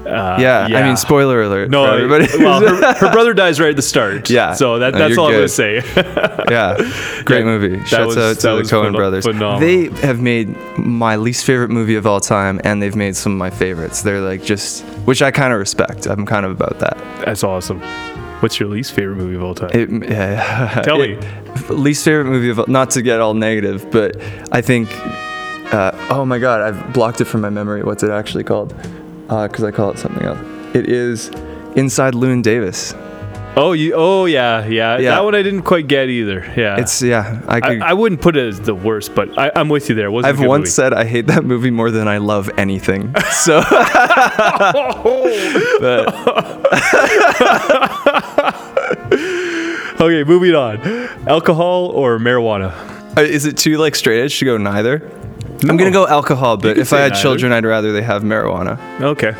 Uh, 0.06 0.38
yeah, 0.40 0.68
I 0.72 0.84
mean, 0.84 0.96
spoiler 0.96 1.42
alert. 1.42 1.70
No, 1.70 1.84
everybody. 1.86 2.28
well, 2.42 2.62
her, 2.62 2.94
her 3.08 3.12
brother 3.12 3.34
dies 3.34 3.60
right 3.60 3.72
at 3.72 3.76
the 3.76 3.82
start. 3.82 4.30
Yeah. 4.30 4.54
So 4.54 4.80
that, 4.80 4.94
No, 4.94 5.00
that's 5.00 5.18
all 5.18 5.26
I'm 5.28 5.34
going 5.34 5.44
to 5.44 5.50
say. 5.50 5.76
yeah, 6.50 6.76
great 7.26 7.40
Yeah, 7.40 7.44
movie. 7.46 7.84
Shouts 7.86 8.16
was- 8.16 8.18
out 8.18 8.58
to 8.60 8.64
the 8.64 8.70
Coen 8.76 8.94
brothers. 8.96 9.26
phenomenal. 9.26 9.60
They 9.60 9.90
have 10.06 10.22
made 10.22 10.56
my 10.78 11.18
least 11.18 11.46
favorite 11.46 11.70
movie 11.70 11.96
of 11.96 12.08
all 12.08 12.22
time, 12.22 12.62
and 12.64 12.82
they've 12.82 12.96
made 12.96 13.16
some 13.18 13.34
of 13.34 13.38
my 13.38 13.50
favorites. 13.50 14.02
They're 14.02 14.22
like 14.22 14.44
just, 14.44 14.84
which 15.06 15.22
I 15.22 15.32
kind 15.32 15.52
of 15.52 15.60
respect. 15.60 16.06
I'm 16.06 16.26
kind 16.26 16.46
of 16.46 16.52
about 16.54 16.80
that. 16.80 16.98
That's 17.26 17.44
awesome. 17.44 17.82
What's 18.42 18.60
your 18.60 18.70
least 18.70 18.94
favorite 18.94 19.16
movie 19.18 19.36
of 19.36 19.44
all 19.44 19.56
time? 19.56 19.72
It, 19.74 19.90
yeah, 20.10 20.82
Tell 20.86 21.02
it- 21.02 21.22
Least 21.70 22.06
favorite 22.06 22.26
movie 22.26 22.50
of 22.50 22.66
not 22.70 22.92
to 22.92 23.02
get 23.02 23.20
all 23.20 23.34
negative, 23.34 23.90
but 23.92 24.16
I 24.54 24.62
think. 24.62 24.90
Uh, 25.74 25.92
oh 26.12 26.24
my 26.24 26.40
god, 26.40 26.62
I've 26.62 26.94
blocked 26.94 27.20
it 27.20 27.26
from 27.26 27.42
my 27.42 27.50
memory. 27.50 27.84
What's 27.84 28.04
it 28.04 28.10
actually 28.12 28.46
called? 28.46 28.74
Because 29.28 29.64
I 29.64 29.72
call 29.72 29.92
it 29.92 30.00
something 30.00 30.24
else. 30.24 30.40
It 30.76 30.90
is 30.90 31.30
Inside 31.76 32.14
Llewyn 32.14 32.42
Davis. 32.42 32.94
oh, 33.56 33.74
you. 33.74 33.94
Oh, 33.96 34.26
yeah, 34.26 34.66
yeah, 34.68 34.98
Yeah. 34.98 35.12
That 35.16 35.24
one 35.24 35.36
I 35.36 35.44
didn't 35.44 35.64
quite 35.64 35.88
get 35.88 36.10
either. 36.10 36.46
Yeah. 36.56 36.78
It's 36.80 37.02
yeah. 37.02 37.42
I 37.48 37.58
I, 37.58 37.62
could. 37.62 37.82
I 37.82 37.94
wouldn't 37.94 38.22
put 38.22 38.38
it 38.38 38.48
as 38.48 38.62
the 38.62 38.76
worst, 38.76 39.16
but 39.16 39.38
I, 39.38 39.52
I'm 39.56 39.70
with 39.70 39.90
you 39.90 39.96
there. 39.96 40.10
It 40.10 40.26
I've 40.26 40.40
once 40.40 40.62
movie. 40.62 40.70
said 40.70 40.94
I 40.94 41.06
hate 41.06 41.28
that 41.28 41.44
movie 41.44 41.72
more 41.72 41.92
than 41.92 42.08
I 42.08 42.18
love 42.20 42.50
anything. 42.58 43.14
So, 43.32 43.62
Okay, 50.00 50.24
moving 50.24 50.54
on. 50.54 50.80
Alcohol 51.28 51.88
or 51.88 52.20
marijuana? 52.20 52.72
uh, 53.18 53.22
is 53.22 53.46
it 53.46 53.58
too 53.58 53.78
like 53.80 53.96
straight 53.96 54.22
edge 54.22 54.38
to 54.40 54.46
go 54.46 54.58
neither? 54.58 55.00
No. 55.64 55.70
I'm 55.72 55.78
gonna 55.78 55.92
go 55.92 56.08
alcohol, 56.08 56.58
but 56.58 56.78
if 56.78 56.94
I 56.94 57.00
had 57.00 57.12
neither. 57.12 57.22
children, 57.22 57.52
I'd 57.52 57.66
rather 57.66 57.92
they 57.92 58.02
have 58.04 58.22
marijuana. 58.24 58.80
Okay. 59.02 59.34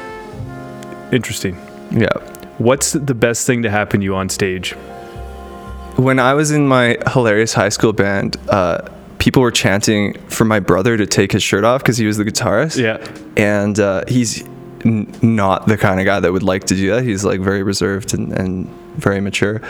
Interesting. 1.12 1.56
Yeah. 1.92 2.10
What's 2.58 2.94
the 2.94 3.14
best 3.14 3.46
thing 3.46 3.62
to 3.64 3.70
happen 3.70 4.00
to 4.00 4.04
you 4.04 4.16
on 4.16 4.30
stage? 4.30 4.74
When 5.96 6.20
I 6.20 6.34
was 6.34 6.52
in 6.52 6.68
my 6.68 6.98
hilarious 7.14 7.54
high 7.54 7.70
school 7.70 7.94
band, 7.94 8.38
uh, 8.50 8.88
people 9.20 9.42
were 9.42 9.52
chanting 9.52 10.14
for 10.30 10.46
my 10.46 10.60
brother 10.60 10.98
to 10.98 11.06
take 11.06 11.32
his 11.32 11.42
shirt 11.44 11.64
off 11.64 11.82
because 11.82 11.98
he 11.98 12.06
was 12.06 12.18
the 12.18 12.26
guitarist. 12.26 12.78
Yeah. 12.78 12.98
And 13.36 13.80
uh, 13.80 14.04
he's 14.08 14.44
n- 14.86 15.12
not 15.22 15.68
the 15.68 15.78
kind 15.78 16.00
of 16.00 16.06
guy 16.06 16.20
that 16.20 16.32
would 16.32 16.44
like 16.44 16.66
to 16.66 16.76
do 16.76 16.92
that. 16.92 17.04
He's 17.04 17.24
like 17.24 17.42
very 17.42 17.64
reserved 17.64 18.14
and, 18.14 18.32
and 18.34 18.68
very 18.98 19.22
mature. 19.22 19.62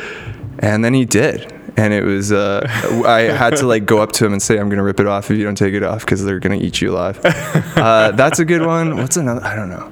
And 0.59 0.83
then 0.83 0.93
he 0.93 1.05
did. 1.05 1.53
And 1.77 1.93
it 1.93 2.03
was, 2.03 2.31
uh, 2.31 2.61
I 3.05 3.21
had 3.21 3.55
to 3.57 3.67
like 3.67 3.85
go 3.85 3.99
up 4.01 4.11
to 4.13 4.25
him 4.25 4.33
and 4.33 4.41
say, 4.41 4.57
I'm 4.59 4.67
going 4.67 4.77
to 4.77 4.83
rip 4.83 4.99
it 4.99 5.05
off 5.07 5.29
if 5.29 5.37
you 5.37 5.43
don't 5.43 5.55
take 5.55 5.75
it 5.75 5.83
off 5.83 6.01
because 6.01 6.23
they're 6.25 6.39
going 6.39 6.59
to 6.59 6.65
eat 6.65 6.81
you 6.81 6.91
alive. 6.91 7.19
Uh, 7.77 8.11
that's 8.11 8.39
a 8.39 8.45
good 8.45 8.65
one. 8.65 8.97
What's 8.97 9.17
another? 9.17 9.43
I 9.45 9.55
don't 9.55 9.69
know. 9.69 9.91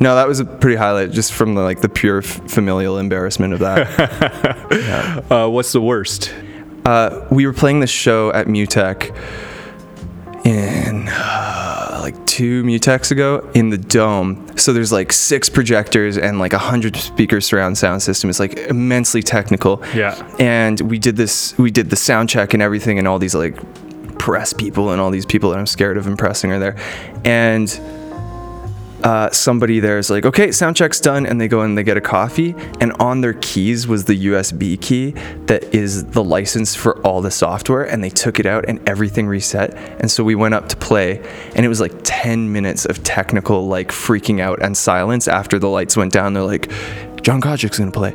No, 0.00 0.16
that 0.16 0.26
was 0.26 0.40
a 0.40 0.44
pretty 0.44 0.74
highlight 0.76 1.12
just 1.12 1.32
from 1.32 1.54
the, 1.54 1.62
like 1.62 1.80
the 1.80 1.88
pure 1.88 2.18
f- 2.18 2.50
familial 2.50 2.98
embarrassment 2.98 3.52
of 3.54 3.60
that. 3.60 3.86
Uh, 5.30 5.48
what's 5.48 5.72
the 5.72 5.80
worst? 5.80 6.34
uh, 6.84 7.26
we 7.30 7.46
were 7.46 7.52
playing 7.52 7.80
this 7.80 7.90
show 7.90 8.32
at 8.32 8.46
MUTEK 8.46 9.16
in 10.46 11.08
uh, 11.08 11.98
like 12.00 12.24
two 12.26 12.62
MUTEKs 12.62 13.10
ago 13.10 13.48
in 13.54 13.70
the 13.70 13.78
dome. 13.78 14.56
So 14.56 14.72
there's 14.72 14.92
like 14.92 15.12
six 15.12 15.48
projectors 15.48 16.16
and 16.16 16.38
like 16.38 16.52
a 16.52 16.58
hundred 16.58 16.96
speaker 16.96 17.40
surround 17.40 17.76
sound 17.76 18.00
system. 18.02 18.30
It's 18.30 18.38
like 18.38 18.56
immensely 18.56 19.22
technical. 19.22 19.82
Yeah. 19.94 20.14
And 20.38 20.80
we 20.82 20.98
did 20.98 21.16
this. 21.16 21.58
We 21.58 21.70
did 21.70 21.90
the 21.90 21.96
sound 21.96 22.28
check 22.28 22.54
and 22.54 22.62
everything, 22.62 22.98
and 22.98 23.08
all 23.08 23.18
these 23.18 23.34
like 23.34 23.56
press 24.18 24.52
people 24.52 24.92
and 24.92 25.00
all 25.00 25.10
these 25.10 25.26
people 25.26 25.50
that 25.50 25.58
I'm 25.58 25.66
scared 25.66 25.96
of 25.96 26.06
impressing 26.06 26.52
are 26.52 26.58
there, 26.58 26.76
and 27.24 27.68
uh, 29.02 29.30
somebody 29.30 29.80
there 29.80 29.98
is 29.98 30.10
like, 30.10 30.24
okay, 30.24 30.50
sound 30.52 30.76
check's 30.76 31.00
done, 31.00 31.26
and 31.26 31.40
they 31.40 31.48
go 31.48 31.60
and 31.60 31.76
they 31.76 31.82
get 31.82 31.96
a 31.96 32.00
coffee, 32.00 32.54
and 32.80 32.92
on 32.94 33.20
their 33.20 33.34
keys 33.34 33.86
was 33.86 34.04
the 34.04 34.26
USB 34.26 34.80
key 34.80 35.10
that 35.46 35.62
is 35.74 36.04
the 36.06 36.24
license 36.24 36.74
for 36.74 36.98
all 37.00 37.20
the 37.20 37.30
software, 37.30 37.84
and 37.84 38.02
they 38.02 38.10
took 38.10 38.40
it 38.40 38.46
out 38.46 38.64
and 38.68 38.86
everything 38.88 39.26
reset, 39.26 39.74
and 40.00 40.10
so 40.10 40.24
we 40.24 40.34
went 40.34 40.54
up 40.54 40.68
to 40.68 40.76
play, 40.76 41.18
and 41.54 41.64
it 41.64 41.68
was 41.68 41.80
like 41.80 41.92
10 42.02 42.52
minutes 42.52 42.84
of 42.84 43.02
technical 43.04 43.66
like 43.68 43.88
freaking 43.88 44.40
out 44.40 44.62
and 44.62 44.76
silence 44.76 45.28
after 45.28 45.58
the 45.58 45.68
lights 45.68 45.96
went 45.96 46.12
down. 46.12 46.32
They're 46.32 46.42
like, 46.42 46.70
John 47.22 47.40
Kawchuk's 47.40 47.78
gonna 47.78 47.90
play. 47.90 48.14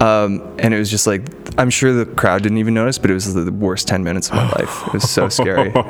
Um, 0.00 0.56
and 0.58 0.74
it 0.74 0.78
was 0.78 0.90
just 0.90 1.06
like, 1.06 1.22
I'm 1.58 1.70
sure 1.70 1.92
the 1.92 2.06
crowd 2.06 2.42
didn't 2.42 2.58
even 2.58 2.74
notice, 2.74 2.98
but 2.98 3.10
it 3.10 3.14
was 3.14 3.32
the 3.32 3.52
worst 3.52 3.86
10 3.86 4.02
minutes 4.02 4.30
of 4.30 4.34
my 4.34 4.48
life. 4.50 4.86
It 4.88 4.94
was 4.94 5.08
so 5.10 5.28
scary. 5.28 5.72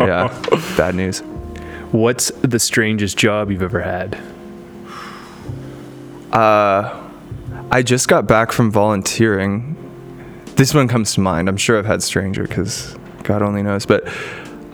Yeah, 0.00 0.28
bad 0.76 0.94
news. 0.94 1.22
What's 1.92 2.30
the 2.42 2.58
strangest 2.58 3.18
job 3.18 3.50
you've 3.50 3.62
ever 3.62 3.80
had? 3.80 4.14
Uh, 6.32 7.10
I 7.70 7.82
just 7.82 8.08
got 8.08 8.26
back 8.26 8.52
from 8.52 8.70
volunteering 8.70 9.76
this 10.60 10.74
one 10.74 10.88
comes 10.88 11.14
to 11.14 11.20
mind. 11.20 11.48
I'm 11.48 11.56
sure 11.56 11.78
I've 11.78 11.86
had 11.86 12.02
stranger 12.02 12.42
because 12.42 12.94
God 13.22 13.40
only 13.40 13.62
knows. 13.62 13.86
But 13.86 14.06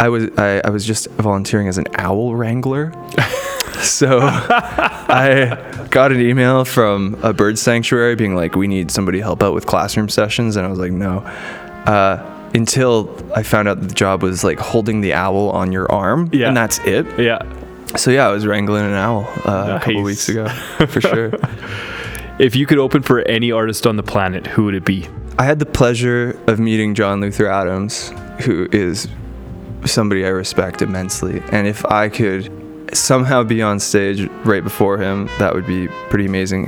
I 0.01 0.09
was 0.09 0.29
I, 0.37 0.61
I 0.65 0.71
was 0.71 0.85
just 0.85 1.09
volunteering 1.11 1.69
as 1.69 1.79
an 1.79 1.87
owl 1.95 2.35
wrangler. 2.35 2.93
so 3.83 4.19
I 4.23 5.87
got 5.91 6.11
an 6.11 6.21
email 6.21 6.65
from 6.65 7.17
a 7.23 7.33
bird 7.33 7.57
sanctuary 7.57 8.17
being 8.17 8.35
like, 8.35 8.57
"We 8.57 8.67
need 8.67 8.91
somebody 8.91 9.19
to 9.19 9.23
help 9.23 9.45
out 9.45 9.55
with 9.55 9.67
classroom 9.67 10.09
sessions," 10.09 10.57
and 10.57 10.67
I 10.67 10.69
was 10.69 10.81
like, 10.81 10.91
"No." 10.91 11.19
Uh, 11.19 12.33
until 12.57 13.09
I 13.37 13.43
found 13.45 13.69
out 13.69 13.81
that 13.81 13.89
the 13.89 13.95
job 13.95 14.23
was 14.23 14.43
like 14.43 14.59
holding 14.59 15.01
the 15.03 15.13
owl 15.13 15.51
on 15.51 15.71
your 15.73 15.91
arm, 15.93 16.31
Yeah. 16.33 16.49
and 16.49 16.57
that's 16.57 16.79
it. 16.81 17.07
Yeah. 17.19 17.39
So 17.97 18.11
yeah, 18.11 18.27
I 18.27 18.33
was 18.33 18.47
wrangling 18.47 18.85
an 18.85 18.95
owl 18.95 19.29
uh, 19.45 19.79
a 19.81 19.85
couple 19.85 20.03
weeks 20.03 20.29
ago, 20.29 20.49
for 20.89 21.01
sure. 21.01 21.33
If 22.39 22.57
you 22.57 22.67
could 22.67 22.79
open 22.79 23.03
for 23.03 23.21
any 23.23 23.53
artist 23.53 23.87
on 23.87 23.97
the 23.97 24.03
planet, 24.03 24.47
who 24.47 24.65
would 24.65 24.75
it 24.75 24.85
be? 24.85 25.09
I 25.39 25.45
had 25.45 25.59
the 25.59 25.67
pleasure 25.67 26.39
of 26.47 26.59
meeting 26.59 26.95
John 26.95 27.21
Luther 27.21 27.47
Adams, 27.47 28.13
who 28.41 28.69
is 28.73 29.07
somebody 29.85 30.25
I 30.27 30.29
respect 30.31 30.83
immensely. 30.83 31.41
And 31.53 31.67
if 31.67 31.85
I 31.87 32.09
could 32.09 32.51
somehow 32.95 33.43
be 33.45 33.63
on 33.63 33.79
stage 33.81 34.29
right 34.45 34.63
before 34.65 34.99
him, 34.99 35.29
that 35.39 35.55
would 35.55 35.67
be 35.67 35.89
pretty 36.11 36.27
amazing. 36.27 36.67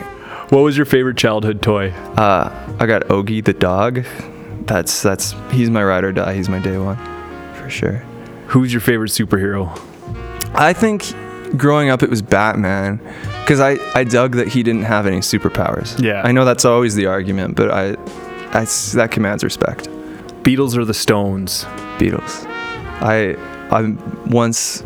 What 0.51 0.61
was 0.61 0.77
your 0.77 0.87
favorite 0.87 1.17
childhood 1.19 1.61
toy? 1.63 1.91
Uh, 2.17 2.77
I 2.79 2.87
got 2.87 3.03
Ogie 3.09 3.45
the 3.45 3.53
dog. 3.53 4.05
That's 4.69 5.03
that's 5.03 5.35
he's 5.51 5.71
my 5.71 5.83
ride 5.83 6.05
or 6.05 6.13
die. 6.13 6.35
He's 6.35 6.49
my 6.49 6.59
day 6.59 6.77
one, 6.79 6.97
for 7.55 7.71
sure. 7.71 8.05
Who's 8.49 8.73
your 8.73 8.81
favorite 8.81 9.11
superhero? 9.11 9.69
I 10.55 10.73
think 10.73 11.15
growing 11.57 11.89
up 11.89 12.03
it 12.03 12.11
was 12.11 12.23
Batman 12.23 13.01
because 13.41 13.61
I, 13.61 13.79
I 13.95 14.05
dug 14.05 14.37
that 14.37 14.49
he 14.49 14.63
didn't 14.63 14.83
have 14.83 15.07
any 15.07 15.21
superpowers. 15.21 16.03
Yeah. 16.03 16.23
I 16.23 16.33
know 16.33 16.45
that's 16.45 16.65
always 16.65 16.95
the 16.95 17.07
argument, 17.07 17.57
but 17.57 17.71
I, 17.71 17.91
I 18.53 18.67
that 18.95 19.09
commands 19.11 19.43
respect. 19.43 19.89
Beatles 20.43 20.77
or 20.77 20.85
the 20.85 20.95
Stones? 20.95 21.65
Beatles. 21.99 22.45
I 23.01 23.37
I 23.71 23.97
once 24.31 24.83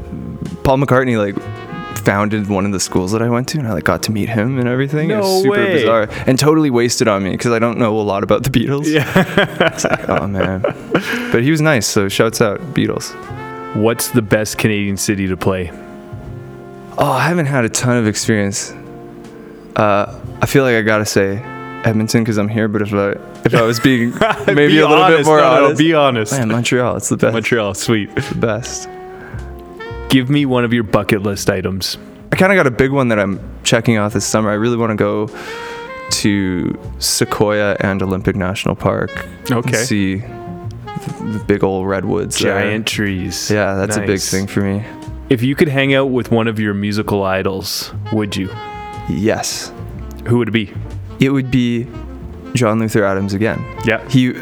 Paul 0.64 0.78
McCartney 0.78 1.18
like 1.18 1.36
founded 2.04 2.48
one 2.48 2.66
of 2.66 2.72
the 2.72 2.80
schools 2.80 3.12
that 3.12 3.22
I 3.22 3.28
went 3.28 3.48
to, 3.48 3.58
and 3.58 3.66
I 3.68 3.72
like 3.72 3.84
got 3.84 4.02
to 4.04 4.12
meet 4.12 4.28
him 4.28 4.58
and 4.58 4.68
everything. 4.68 5.10
it 5.10 5.14
No 5.14 5.20
was 5.20 5.42
super 5.42 5.56
way. 5.56 5.72
bizarre 5.74 6.08
and 6.26 6.38
totally 6.38 6.70
wasted 6.70 7.08
on 7.08 7.22
me 7.24 7.30
because 7.30 7.52
I 7.52 7.58
don't 7.58 7.78
know 7.78 7.98
a 7.98 8.02
lot 8.02 8.22
about 8.22 8.42
the 8.44 8.50
Beatles. 8.50 8.86
Yeah. 8.86 9.06
Like, 9.90 10.08
oh 10.08 10.26
man, 10.26 10.60
but 11.32 11.42
he 11.42 11.50
was 11.50 11.60
nice. 11.60 11.86
So 11.86 12.08
shouts 12.08 12.40
out 12.40 12.60
Beatles. 12.74 13.12
What's 13.74 14.08
the 14.10 14.22
best 14.22 14.58
Canadian 14.58 14.96
city 14.96 15.26
to 15.28 15.36
play? 15.36 15.70
Oh, 16.98 17.10
I 17.10 17.22
haven't 17.26 17.46
had 17.46 17.64
a 17.64 17.68
ton 17.70 17.96
of 17.96 18.06
experience. 18.06 18.72
Uh, 19.76 20.20
I 20.42 20.46
feel 20.46 20.62
like 20.64 20.74
I 20.76 20.82
gotta 20.82 21.06
say 21.06 21.38
Edmonton 21.84 22.22
because 22.22 22.36
I'm 22.36 22.48
here. 22.48 22.68
But 22.68 22.82
if 22.82 22.92
I 22.92 23.10
if 23.46 23.54
I 23.54 23.62
was 23.62 23.80
being 23.80 24.10
maybe 24.46 24.68
Be 24.68 24.78
a 24.80 24.88
little 24.88 25.06
bit 25.08 25.24
more 25.24 25.38
No, 25.38 25.70
no, 25.70 25.74
be 25.76 25.94
honest. 25.94 26.32
man, 26.32 26.48
Montreal, 26.48 26.96
it's 26.96 27.08
the 27.08 27.16
best. 27.16 27.32
Montreal, 27.32 27.72
sweet. 27.74 28.10
It's 28.16 28.28
the 28.28 28.34
best. 28.36 28.88
Give 30.12 30.28
me 30.30 30.44
one 30.46 30.64
of 30.64 30.72
your 30.72 30.82
bucket 30.84 31.22
list 31.22 31.48
items. 31.50 31.96
I 32.30 32.36
kind 32.36 32.52
of 32.52 32.56
got 32.56 32.66
a 32.66 32.70
big 32.70 32.90
one 32.92 33.08
that 33.08 33.18
I'm 33.18 33.40
checking 33.64 33.96
out 33.96 34.12
this 34.12 34.24
summer. 34.26 34.50
I 34.50 34.54
really 34.54 34.76
want 34.76 34.90
to 34.90 34.96
go 34.96 35.28
to 36.10 36.78
Sequoia 36.98 37.76
and 37.80 38.02
Olympic 38.02 38.36
National 38.36 38.74
Park. 38.74 39.10
and 39.46 39.52
Okay. 39.54 39.72
see 39.72 40.16
the, 40.18 41.38
the 41.38 41.44
big 41.46 41.64
old 41.64 41.86
redwoods. 41.88 42.38
there. 42.38 42.60
Giant 42.60 42.86
trees. 42.86 43.50
Yeah, 43.50 43.74
that's 43.74 43.96
a 43.96 44.02
big 44.06 44.20
thing 44.20 44.46
for 44.46 44.60
me. 44.60 44.84
If 45.30 45.42
you 45.42 45.54
could 45.54 45.68
hang 45.68 45.94
out 45.94 46.06
with 46.10 46.30
one 46.30 46.46
of 46.46 46.58
your 46.60 46.74
musical 46.74 47.22
idols, 47.24 47.92
would 48.12 48.36
you? 48.36 48.50
Yes, 49.08 49.72
Who 50.26 50.38
would 50.38 50.48
it 50.48 50.52
be? 50.52 50.72
it 51.20 51.30
would 51.30 51.50
be 51.50 51.86
John 52.54 52.78
Luther 52.80 53.04
Adams 53.04 53.32
again. 53.32 53.64
Yeah. 53.86 54.06
He, 54.10 54.34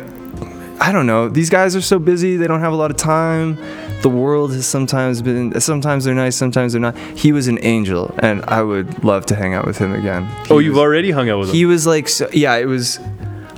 I 0.81 0.91
don't 0.93 1.07
know. 1.07 1.29
These 1.29 1.49
guys 1.51 1.77
are 1.77 1.81
so 1.81 1.99
busy; 2.01 2.37
they 2.37 2.47
don't 2.49 2.61
have 2.61 2.73
a 2.73 2.77
lot 2.77 2.91
of 2.91 2.97
time. 2.97 3.57
The 4.03 4.09
world 4.09 4.53
has 4.53 4.67
sometimes 4.67 5.21
been. 5.23 5.61
Sometimes 5.61 6.05
they're 6.05 6.15
nice, 6.15 6.35
sometimes 6.37 6.73
they're 6.73 6.81
not. 6.81 6.97
He 6.97 7.33
was 7.33 7.49
an 7.49 7.59
angel, 7.63 8.15
and 8.21 8.43
I 8.47 8.63
would 8.63 9.05
love 9.05 9.27
to 9.27 9.35
hang 9.35 9.53
out 9.55 9.67
with 9.67 9.77
him 9.79 9.93
again. 9.95 10.27
Oh, 10.31 10.45
he 10.45 10.53
oh, 10.55 10.59
you've 10.59 10.73
was- 10.75 10.81
already 10.81 11.11
hung 11.11 11.29
out 11.29 11.39
with 11.41 11.49
him. 11.51 11.55
He 11.55 11.67
was 11.67 11.87
like, 11.87 12.09
so, 12.09 12.29
yeah, 12.33 12.55
it 12.57 12.67
was. 12.67 12.99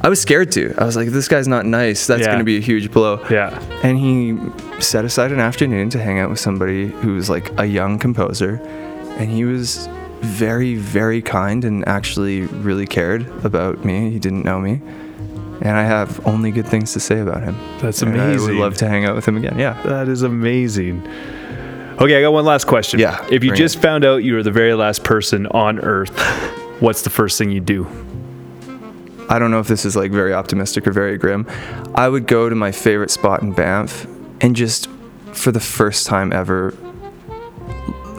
I 0.05 0.09
was 0.09 0.21
scared 0.21 0.51
to. 0.53 0.75
I 0.79 0.85
was 0.85 0.97
like, 0.97 1.11
this 1.11 1.29
guy's 1.29 1.47
not 1.47 1.65
nice. 1.65 2.09
That's 2.09 2.23
Yeah. 2.23 2.27
going 2.27 2.39
to 2.41 2.45
be 2.45 2.57
a 2.57 2.61
huge 2.61 2.91
blow. 2.91 3.25
yeah. 3.31 3.57
And 3.85 3.97
he 3.97 4.37
set 4.81 5.05
aside 5.05 5.31
an 5.31 5.39
afternoon 5.39 5.91
to 5.91 6.03
hang 6.03 6.19
out 6.19 6.29
with 6.29 6.41
somebody 6.41 6.89
who 6.89 7.15
was 7.15 7.31
like 7.31 7.53
a 7.57 7.67
young 7.67 8.01
composer. 8.01 8.57
And 9.19 9.31
he 9.31 9.45
was 9.45 9.89
very, 10.23 10.75
very 10.75 11.23
kind 11.23 11.65
and 11.65 11.87
actually 11.87 12.47
really 12.47 12.85
cared 12.87 13.29
about 13.45 13.85
me. 13.85 14.11
He 14.11 14.19
didn't 14.19 14.45
know 14.45 14.59
me. 14.59 14.81
And 15.63 15.77
I 15.77 15.85
have 15.85 16.27
only 16.27 16.51
good 16.51 16.67
things 16.67 16.93
to 16.95 17.01
say 17.01 17.21
about 17.21 17.45
him. 17.45 17.57
That's 17.81 18.03
And 18.03 18.21
I 18.21 18.37
would 18.37 18.55
love 18.55 18.77
to 18.79 18.89
hang 18.89 19.05
out 19.05 19.15
with 19.15 19.27
him 19.27 19.37
again. 19.37 19.59
Yeah. 19.59 19.81
That 19.85 20.09
is 20.09 20.23
amazing. 20.23 21.07
Okay, 22.01 22.19
I 22.19 22.21
got 22.21 22.33
one 22.33 22.45
last 22.45 22.67
question. 22.67 22.99
Yeah, 22.99 23.25
If 23.31 23.45
you 23.45 23.51
bring 23.51 23.59
just 23.59 23.81
found 23.81 24.05
out 24.05 24.25
you 24.25 24.35
were 24.35 24.43
the 24.43 24.51
very 24.51 24.75
last 24.75 25.05
person 25.05 25.47
on 25.47 25.79
Earth, 25.79 26.19
what's 26.81 27.03
the 27.03 27.11
first 27.11 27.39
thing 27.39 27.51
you 27.51 27.61
do? 27.61 27.87
I 29.29 29.39
don't 29.39 29.53
know 29.53 29.61
if 29.61 29.69
this 29.69 29.85
is 29.85 29.95
like 29.95 30.11
very 30.11 30.35
optimistic 30.35 30.85
or 30.87 30.91
very 30.91 31.17
grim. 31.17 31.47
I 31.95 32.09
would 32.09 32.27
go 32.27 32.49
to 32.49 32.55
my 32.57 32.73
favorite 32.73 33.11
spot 33.11 33.41
in 33.41 33.53
Banff 33.53 34.05
and 34.41 34.57
just 34.57 34.89
for 35.33 35.53
the 35.53 35.61
first 35.61 36.07
time 36.09 36.33
ever 36.33 36.73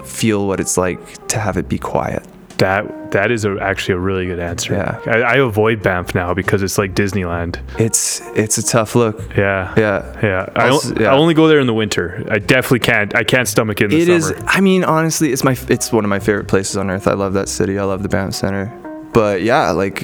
feel 0.05 0.47
what 0.47 0.61
it's 0.61 0.77
like 0.77 1.27
to 1.27 1.39
have 1.39 1.57
it 1.57 1.67
be 1.67 1.77
quiet. 1.77 2.25
That 2.63 3.11
that 3.11 3.29
is 3.29 3.43
a, 3.43 3.57
actually 3.59 3.95
a 3.95 3.99
really 3.99 4.25
good 4.25 4.39
answer. 4.39 4.73
Yeah. 4.73 5.01
I, 5.05 5.33
I 5.33 5.35
avoid 5.35 5.83
Banff 5.83 6.15
now 6.15 6.33
because 6.33 6.63
it's 6.63 6.77
like 6.77 6.93
Disneyland. 6.95 7.59
It's 7.77 8.21
it's 8.35 8.57
a 8.57 8.63
tough 8.63 8.95
look. 8.95 9.19
Yeah. 9.35 9.73
Yeah. 9.75 10.19
Yeah. 10.23 10.49
I, 10.55 10.69
Also- 10.69 10.95
yeah. 10.95 11.11
I 11.11 11.17
only 11.17 11.33
go 11.33 11.49
there 11.49 11.59
in 11.59 11.67
the 11.67 11.73
winter. 11.73 12.23
I 12.31 12.39
definitely 12.39 12.79
can't. 12.79 13.13
I 13.15 13.25
can't 13.25 13.49
stomach 13.49 13.81
it 13.81 13.85
in 13.85 13.89
the 13.91 14.01
It 14.01 14.07
is. 14.07 14.33
I 14.47 14.61
mean, 14.61 14.85
honestly, 14.85 15.33
it's 15.33 15.43
my 15.43 15.57
it's 15.67 15.91
one 15.91 16.05
of 16.05 16.09
my 16.09 16.19
favorite 16.19 16.47
places 16.47 16.77
on 16.77 16.89
earth. 16.89 17.05
I 17.05 17.13
love 17.13 17.33
that 17.33 17.49
city. 17.49 17.77
I 17.77 17.83
love 17.83 18.01
the 18.01 18.09
Banff 18.09 18.33
Center. 18.33 18.71
But 19.13 19.41
yeah, 19.41 19.71
like 19.71 20.01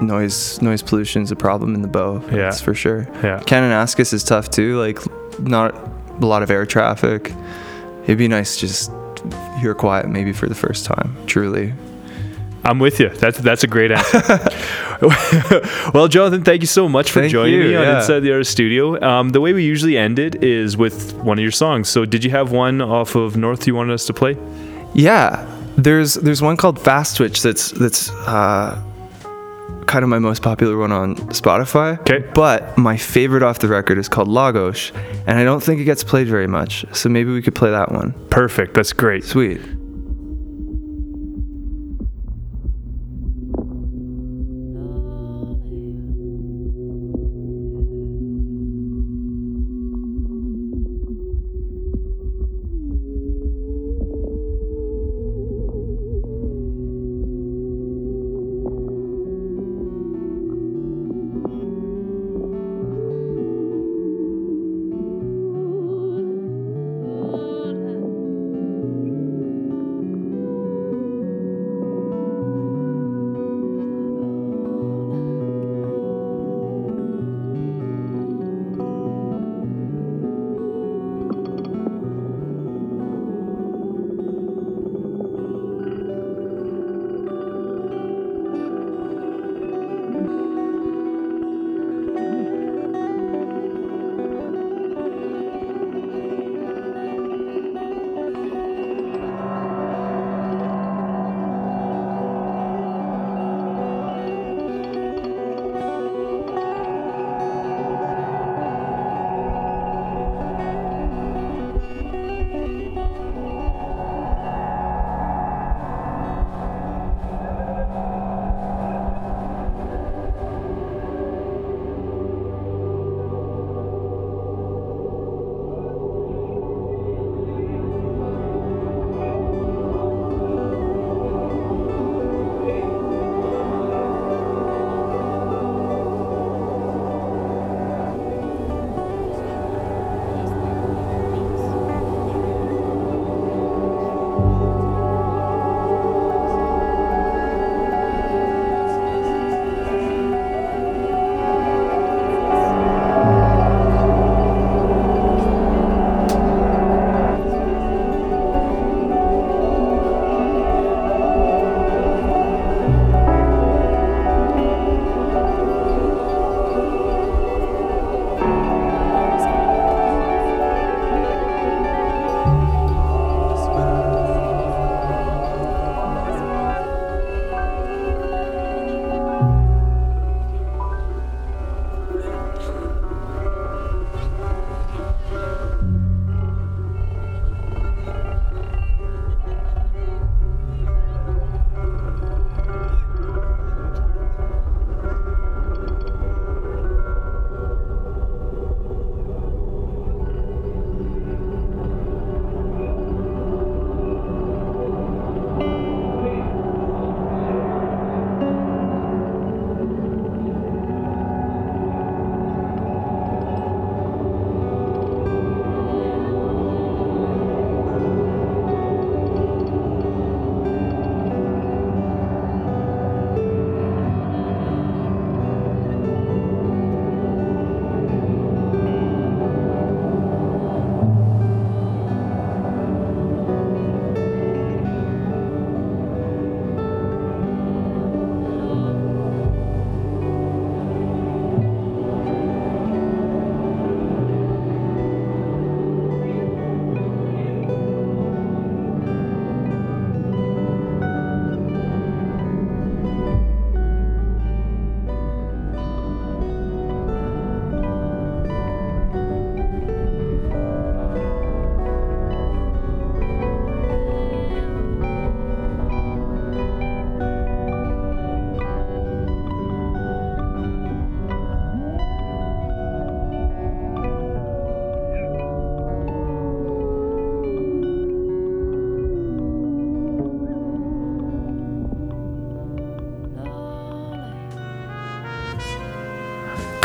noise 0.00 0.60
noise 0.62 0.82
pollution 0.82 1.22
is 1.22 1.30
a 1.30 1.36
problem 1.36 1.74
in 1.74 1.82
the 1.82 1.88
bow. 1.88 2.22
Yeah. 2.30 2.36
That's 2.36 2.60
for 2.62 2.72
sure. 2.74 3.06
Yeah. 3.22 3.40
Kananaskis 3.40 4.12
is 4.14 4.24
tough 4.24 4.48
too. 4.50 4.78
Like 4.80 4.98
not 5.40 5.74
a 6.22 6.26
lot 6.26 6.42
of 6.42 6.50
air 6.50 6.64
traffic. 6.64 7.32
It'd 8.04 8.16
be 8.16 8.28
nice 8.28 8.56
just 8.56 8.90
hear 9.58 9.74
quiet 9.74 10.08
maybe 10.08 10.32
for 10.32 10.48
the 10.48 10.54
first 10.54 10.84
time. 10.84 11.16
Truly. 11.26 11.72
I'm 12.66 12.80
with 12.80 12.98
you. 12.98 13.10
That's 13.10 13.38
that's 13.38 13.62
a 13.62 13.68
great 13.68 13.92
answer. 13.92 14.22
well, 15.94 16.08
Jonathan, 16.08 16.42
thank 16.42 16.62
you 16.62 16.66
so 16.66 16.88
much 16.88 17.12
for 17.12 17.20
Thank 17.20 17.30
joining 17.30 17.54
you, 17.54 17.60
me 17.60 17.76
on 17.76 17.82
yeah. 17.82 17.98
Inside 17.98 18.20
the 18.20 18.32
Artist 18.32 18.50
Studio. 18.50 19.00
Um, 19.00 19.28
the 19.30 19.40
way 19.40 19.52
we 19.52 19.64
usually 19.64 19.96
end 19.96 20.18
it 20.18 20.42
is 20.42 20.76
with 20.76 21.14
one 21.14 21.38
of 21.38 21.42
your 21.42 21.52
songs. 21.52 21.88
So, 21.88 22.04
did 22.04 22.24
you 22.24 22.30
have 22.30 22.50
one 22.50 22.80
off 22.80 23.14
of 23.14 23.36
North 23.36 23.68
you 23.68 23.74
wanted 23.76 23.94
us 23.94 24.04
to 24.06 24.12
play? 24.12 24.36
Yeah. 24.94 25.46
There's 25.76 26.14
there's 26.14 26.42
one 26.42 26.56
called 26.56 26.80
Fast 26.80 27.18
Twitch 27.18 27.40
that's 27.40 27.70
that's 27.70 28.10
uh, 28.10 28.82
kind 29.86 30.02
of 30.02 30.08
my 30.08 30.18
most 30.18 30.42
popular 30.42 30.76
one 30.76 30.92
on 30.92 31.16
Spotify. 31.30 32.04
'Kay. 32.04 32.24
But 32.34 32.76
my 32.76 32.96
favorite 32.96 33.42
off 33.42 33.58
the 33.60 33.68
record 33.68 33.98
is 33.98 34.08
called 34.08 34.28
Lagos, 34.28 34.92
and 35.26 35.38
I 35.38 35.44
don't 35.44 35.62
think 35.62 35.80
it 35.80 35.84
gets 35.84 36.04
played 36.04 36.28
very 36.28 36.46
much. 36.46 36.84
So 36.92 37.08
maybe 37.08 37.32
we 37.32 37.42
could 37.42 37.54
play 37.54 37.70
that 37.70 37.92
one. 37.92 38.14
Perfect. 38.30 38.74
That's 38.74 38.92
great. 38.92 39.24
Sweet. 39.24 39.60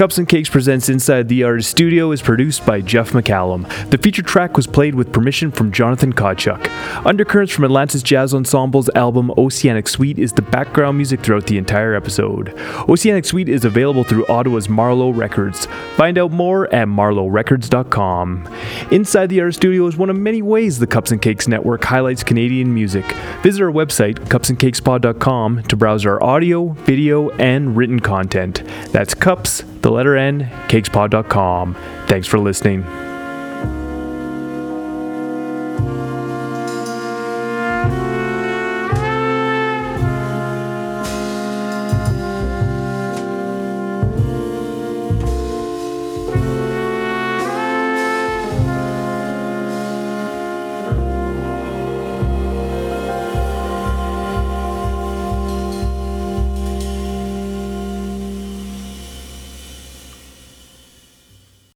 Cups 0.02 0.18
and 0.18 0.28
Cakes 0.28 0.50
presents 0.50 0.90
Inside 0.90 1.30
the 1.30 1.44
Artist 1.44 1.70
Studio 1.70 2.12
is 2.12 2.24
produced 2.24 2.66
by 2.66 2.82
Jeff 2.82 3.12
McCallum. 3.12 3.70
The 3.92 4.00
feature 4.00 4.24
track 4.24 4.58
was 4.58 4.66
played 4.66 4.96
with 4.96 5.14
permission 5.14 5.52
from 5.52 5.72
Jonathan 5.72 6.12
Kawchuk. 6.12 7.06
Undercurrents 7.06 7.54
from 7.54 7.66
Atlantis 7.66 8.02
Jazz 8.02 8.34
Ensemble's 8.34 8.90
album 8.96 9.32
Oceanic 9.38 9.88
Suite 9.88 10.18
is 10.18 10.34
the 10.34 10.42
background 10.42 10.98
music 10.98 11.20
throughout 11.20 11.46
the 11.46 11.60
entire 11.60 11.94
episode. 11.94 12.52
Oceanic 12.90 13.26
Suite 13.26 13.48
is 13.48 13.64
available 13.64 14.04
through 14.04 14.26
Ottawa's 14.26 14.68
Marlowe 14.68 15.12
Records. 15.12 15.68
Find 15.98 16.18
out 16.18 16.32
more 16.32 16.66
at 16.74 16.88
marlowerecords.com. 16.88 18.50
Inside 18.90 19.28
the 19.28 19.42
Artist 19.42 19.60
Studio 19.60 19.86
is 19.86 19.98
one 19.98 20.10
of 20.10 20.18
many 20.18 20.42
ways 20.42 20.80
the 20.80 20.88
Cups 20.88 21.12
and 21.12 21.22
Cakes 21.22 21.48
Network 21.48 21.84
highlights 21.84 22.24
Canadian 22.24 22.74
music. 22.74 23.06
Visit 23.44 23.62
our 23.62 23.72
website, 23.72 24.16
cupsandcakespod.com, 24.16 25.62
to 25.62 25.76
browse 25.76 26.08
our 26.08 26.24
audio, 26.24 26.70
video, 26.70 27.30
and 27.38 27.78
written 27.78 28.00
content. 28.00 28.64
That's 28.92 29.14
cups, 29.14 29.62
the 29.82 29.92
letter 29.92 30.16
N, 30.16 30.50
cakespod.com. 30.68 31.76
Thanks 32.08 32.28
for 32.28 32.40
listening. 32.40 32.86